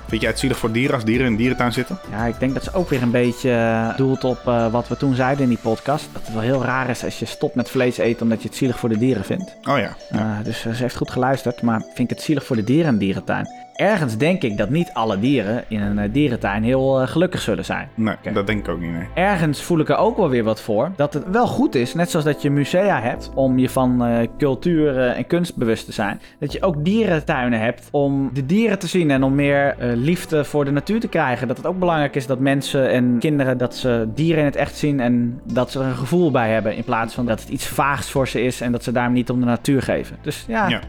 [0.08, 1.98] Vind jij het zielig voor dieren als dieren in een dierentuin zitten?
[2.10, 4.96] Ja, ik denk dat ze ook weer een beetje eh, doelt op eh, wat we
[4.96, 6.08] toen zeiden in die podcast.
[6.12, 8.56] Dat het wel heel raar is als je stopt met vlees eten omdat je het
[8.56, 9.56] zielig voor de dieren vindt.
[9.62, 9.96] Oh ja.
[10.12, 12.92] Uh, dus ze heeft goed geluisterd, maar vind ik het zielig voor de dieren in
[12.92, 13.48] een dierentuin?
[13.78, 17.88] Ergens denk ik dat niet alle dieren in een uh, dierentuin heel gelukkig zullen zijn.
[17.94, 18.32] Nee, okay.
[18.32, 18.92] dat denk ik ook niet.
[18.92, 19.06] Nee.
[19.14, 20.90] Ergens voel ik er ook wel weer wat voor.
[20.96, 24.04] Dat het wel goed is, net zoals dat je musea hebt om je van
[24.38, 26.20] cultuur en kunst bewust te zijn.
[26.38, 30.64] Dat je ook dierentuinen hebt om de dieren te zien en om meer liefde voor
[30.64, 31.48] de natuur te krijgen.
[31.48, 34.76] Dat het ook belangrijk is dat mensen en kinderen dat ze dieren in het echt
[34.76, 36.76] zien en dat ze er een gevoel bij hebben.
[36.76, 39.30] In plaats van dat het iets vaags voor ze is en dat ze daarom niet
[39.30, 40.16] om de natuur geven.
[40.22, 40.68] Dus ja.
[40.68, 40.80] ja.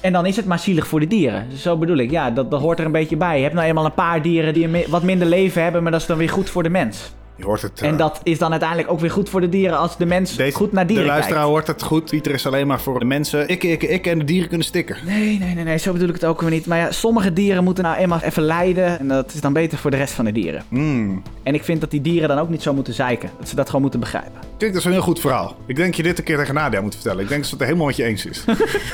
[0.00, 1.46] En dan is het maar zielig voor de dieren.
[1.56, 2.10] Zo bedoel ik.
[2.10, 3.36] Ja, dat, dat hoort er een beetje bij.
[3.36, 6.00] Je hebt nou eenmaal een paar dieren die een wat minder leven hebben, maar dat
[6.00, 7.12] is dan weer goed voor de mens.
[7.36, 7.82] Je hoort het.
[7.82, 7.88] Uh...
[7.88, 10.56] En dat is dan uiteindelijk ook weer goed voor de dieren als de mens Deze,
[10.56, 11.54] goed naar dieren De luisteraar kijkt.
[11.54, 12.10] hoort het goed.
[12.10, 13.48] Pieter is alleen maar voor de mensen.
[13.48, 14.96] Ik, ik, ik en de dieren kunnen stikken.
[15.06, 15.78] Nee, nee, nee, nee.
[15.78, 16.66] Zo bedoel ik het ook weer niet.
[16.66, 18.98] Maar ja, sommige dieren moeten nou eenmaal even lijden.
[18.98, 20.62] En dat is dan beter voor de rest van de dieren.
[20.68, 21.22] Mm.
[21.42, 23.30] En ik vind dat die dieren dan ook niet zo moeten zeiken.
[23.38, 24.47] Dat ze dat gewoon moeten begrijpen.
[24.58, 25.56] Kijk, dat is een heel goed verhaal.
[25.66, 27.22] Ik denk dat je dit een keer tegen Nadia moet vertellen.
[27.22, 28.44] Ik denk dat ze het er helemaal met je eens is.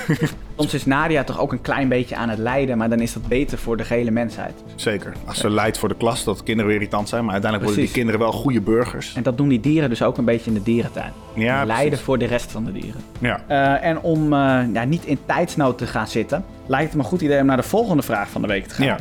[0.57, 3.27] Soms is Nadia toch ook een klein beetje aan het lijden, maar dan is dat
[3.27, 4.53] beter voor de gehele mensheid.
[4.75, 5.12] Zeker.
[5.27, 7.93] Als ze lijdt voor de klas, dat kinderen weer irritant zijn, maar uiteindelijk Precies.
[7.93, 9.15] worden die kinderen wel goede burgers.
[9.15, 11.12] En dat doen die dieren dus ook een beetje in de dierentuin.
[11.35, 13.01] Ja, lijden voor de rest van de dieren.
[13.19, 13.45] Ja.
[13.49, 17.09] Uh, en om uh, ja, niet in tijdsnood te gaan zitten, lijkt het me een
[17.09, 18.87] goed idee om naar de volgende vraag van de week te gaan.
[18.87, 18.99] Ja.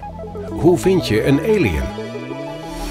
[0.49, 2.12] Hoe vind je een alien?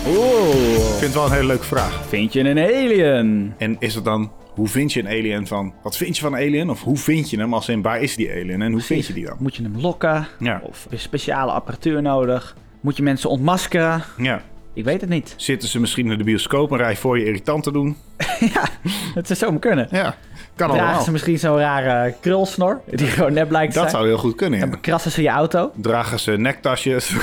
[0.07, 0.49] Oh.
[0.75, 2.05] Ik vind het wel een hele leuke vraag.
[2.09, 3.55] Vind je een alien?
[3.59, 5.73] En is het dan hoe vind je een alien van...
[5.83, 6.71] Wat vind je van een alien?
[6.71, 8.63] Of hoe vind je hem als in waar is die alien?
[8.63, 9.37] En hoe vind je die dan?
[9.39, 10.27] Moet je hem lokken?
[10.39, 10.61] Ja.
[10.65, 12.57] Of is speciale apparatuur nodig?
[12.81, 14.03] Moet je mensen ontmaskeren?
[14.17, 14.43] Ja.
[14.75, 15.35] Ik weet het niet.
[15.37, 17.97] Zitten ze misschien in de bioscoop een rij voor je irritant te doen?
[18.55, 18.69] ja,
[19.15, 19.89] het zou zo kunnen.
[19.91, 20.17] Ja,
[20.57, 21.05] kan Dragen allemaal.
[21.05, 24.03] ze misschien zo'n rare krulsnor die gewoon net blijkt te Dat zijn?
[24.03, 24.67] zou heel goed kunnen, ja.
[24.67, 25.71] Dan krassen ze je auto.
[25.75, 27.13] Dragen ze nektasjes?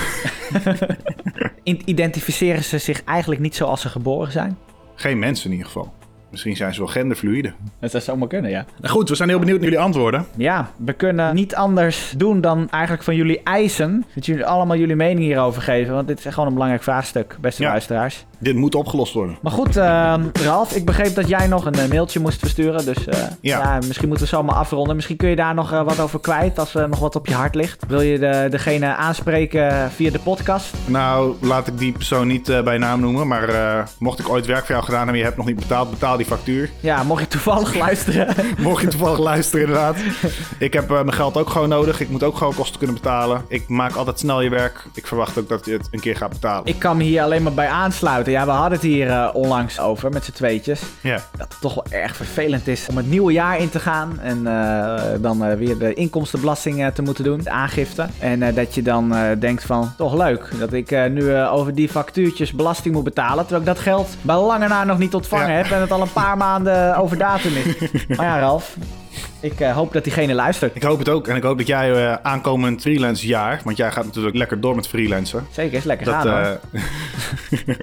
[1.63, 4.57] Identificeren ze zich eigenlijk niet zoals ze geboren zijn?
[4.95, 5.93] Geen mensen in ieder geval.
[6.31, 7.53] Misschien zijn ze wel genderfluide.
[7.79, 8.65] Dat zou zomaar kunnen, ja.
[8.81, 10.25] Nou goed, we zijn heel benieuwd naar jullie antwoorden.
[10.37, 14.05] Ja, we kunnen niet anders doen dan eigenlijk van jullie eisen...
[14.15, 15.93] dat jullie allemaal jullie mening hierover geven.
[15.93, 17.69] Want dit is gewoon een belangrijk vraagstuk, beste Ja.
[17.69, 18.25] luisteraars.
[18.39, 19.37] Dit moet opgelost worden.
[19.41, 20.13] Maar goed, uh,
[20.43, 22.85] Ralf, ik begreep dat jij nog een uh, mailtje moest versturen.
[22.85, 23.59] Dus uh, Ja.
[23.59, 23.79] ja.
[23.87, 24.95] misschien moeten we zo maar afronden.
[24.95, 27.33] Misschien kun je daar nog uh, wat over kwijt als er nog wat op je
[27.33, 27.83] hart ligt.
[27.87, 30.73] Wil je de, degene aanspreken via de podcast?
[30.85, 33.27] Nou, laat ik die persoon niet eh, bij naam noemen.
[33.27, 35.59] Maar eh, mocht ik ooit werk voor jou gedaan hebben en je hebt nog niet
[35.59, 36.69] betaald, betaal die factuur.
[36.79, 38.35] Ja, mocht je toevallig luisteren.
[38.57, 39.95] Mocht je toevallig luisteren, inderdaad.
[40.59, 41.99] Ik heb eh, mijn geld ook gewoon nodig.
[41.99, 43.45] Ik moet ook gewoon kosten kunnen betalen.
[43.47, 44.85] Ik maak altijd snel je werk.
[44.93, 46.65] Ik verwacht ook dat je het een keer gaat betalen.
[46.65, 48.28] Ik kan me hier alleen maar bij aansluiten.
[48.29, 50.81] Ja, we hadden het hier uh, onlangs over met z'n tweetjes.
[51.01, 51.19] Ja.
[51.37, 54.19] Dat het toch wel erg vervelend is om het nieuwe jaar in te gaan.
[54.21, 58.07] En uh, dan uh, weer de inkomstenbelasting te moeten doen, de aangifte.
[58.19, 62.95] En dat je dan denkt van, toch leuk dat ik nu over die factuurtjes belasting
[62.95, 63.45] moet betalen.
[63.45, 65.55] Terwijl ik dat geld bij lange na nog niet ontvangen Ja.
[65.55, 65.71] heb.
[65.71, 67.91] En het al een paar maanden over datum is.
[68.17, 68.75] maar ja, Ralf.
[69.41, 70.75] Ik uh, hoop dat diegene luistert.
[70.75, 71.27] Ik hoop het ook.
[71.27, 73.61] En ik hoop dat jij uh, aankomend freelance jaar...
[73.63, 75.47] want jij gaat natuurlijk lekker door met freelancen.
[75.51, 77.71] Zeker, is lekker dat, gaan uh,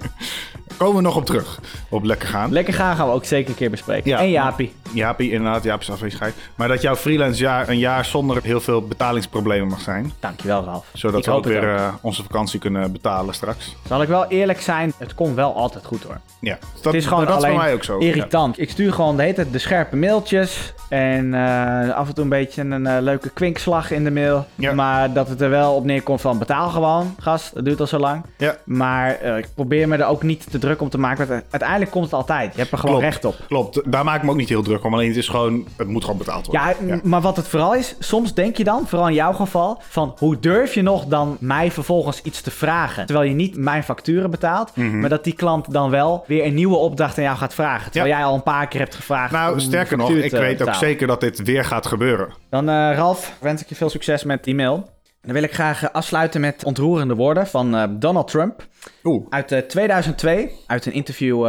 [0.77, 1.59] komen we nog op terug.
[1.89, 2.51] Op lekker gaan.
[2.51, 4.09] Lekker gaan gaan we ook zeker een keer bespreken.
[4.09, 4.19] Ja.
[4.19, 4.73] En Jaapie.
[4.93, 5.63] Jaapie, inderdaad.
[5.63, 6.33] Jaapie's afwezigheid.
[6.55, 10.11] Maar dat jouw freelance jaar een jaar zonder heel veel betalingsproblemen mag zijn.
[10.19, 10.85] Dankjewel, Ralf.
[10.93, 11.79] Zodat Ik we ook weer ook.
[11.79, 13.75] uh, onze vakantie kunnen betalen straks.
[13.87, 16.19] Zal ik wel eerlijk zijn, het komt wel altijd goed hoor.
[16.39, 17.97] Ja, dat, het is gewoon dat is alleen mij ook zo.
[17.97, 18.59] irritant.
[18.59, 20.73] Ik stuur gewoon de hele tijd de scherpe mailtjes.
[20.89, 24.45] En uh, af en toe een beetje een uh, leuke kwinkslag in de mail.
[24.55, 24.73] Ja.
[24.73, 27.53] Maar dat het er wel op neerkomt van betaal gewoon, gast.
[27.53, 28.23] Dat duurt al zo lang.
[28.37, 28.57] Ja.
[28.65, 31.27] Maar uh, ik probeer me er ook niet te druk om te maken.
[31.27, 32.53] Want uiteindelijk komt het altijd.
[32.53, 33.13] Je hebt er gewoon Klopt.
[33.13, 33.35] recht op.
[33.47, 34.93] Klopt, daar maak ik me ook niet heel druk om.
[34.93, 36.61] Alleen het is gewoon, het moet gewoon betaald worden.
[36.87, 39.81] Ja, ja, maar wat het vooral is, soms denk je dan, vooral in jouw geval,
[39.89, 43.05] van hoe durf je nog dan mij vervolgens iets te vragen?
[43.05, 44.85] Terwijl je niet mijn facturen betaalt, Mhm.
[44.85, 44.99] mm -hmm.
[44.99, 47.91] maar dat die klant dan wel weer een nieuwe opdracht aan jou gaat vragen.
[47.91, 48.17] Terwijl ja.
[48.19, 49.31] jij al een paar keer hebt gevraagd.
[49.31, 52.29] Nou, sterker nog, ik weet ook zeker dat dit weer gaat gebeuren.
[52.49, 54.89] Dan uh, Ralf, wens ik je veel succes met die mail.
[55.27, 58.67] Dan wil ik graag uh, afsluiten met ontroerende woorden van uh, Donald Trump.
[59.03, 59.25] Oeh.
[59.29, 61.43] Uit uh, 2002, uit een interview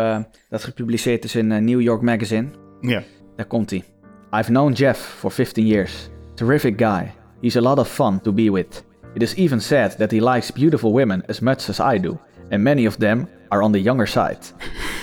[0.49, 2.49] dat gepubliceerd is in New York Magazine.
[2.81, 3.03] Ja.
[3.37, 3.85] Daar komt hij.
[4.31, 6.09] I've known Jeff for 15 years.
[6.35, 7.13] Terrific guy.
[7.41, 8.85] He's a lot of fun to be with.
[9.15, 12.19] It is even said that he likes beautiful women as much as I do.
[12.51, 14.39] And many of them are on the younger side.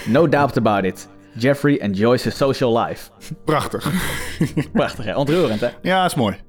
[0.08, 1.08] No doubt about it.
[1.38, 3.10] Jeffrey enjoys his social life.
[3.44, 3.92] Prachtig.
[4.74, 5.16] Prachtig, hè?
[5.16, 5.70] Ontroerend, hè?
[5.82, 6.45] Ja, is mooi.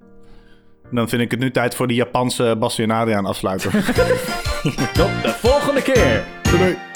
[0.90, 3.70] Dan vind ik het nu tijd voor de Japanse Bassie en Adriaan afsluiten.
[4.92, 6.24] Tot de volgende keer.
[6.42, 6.95] Doei doei.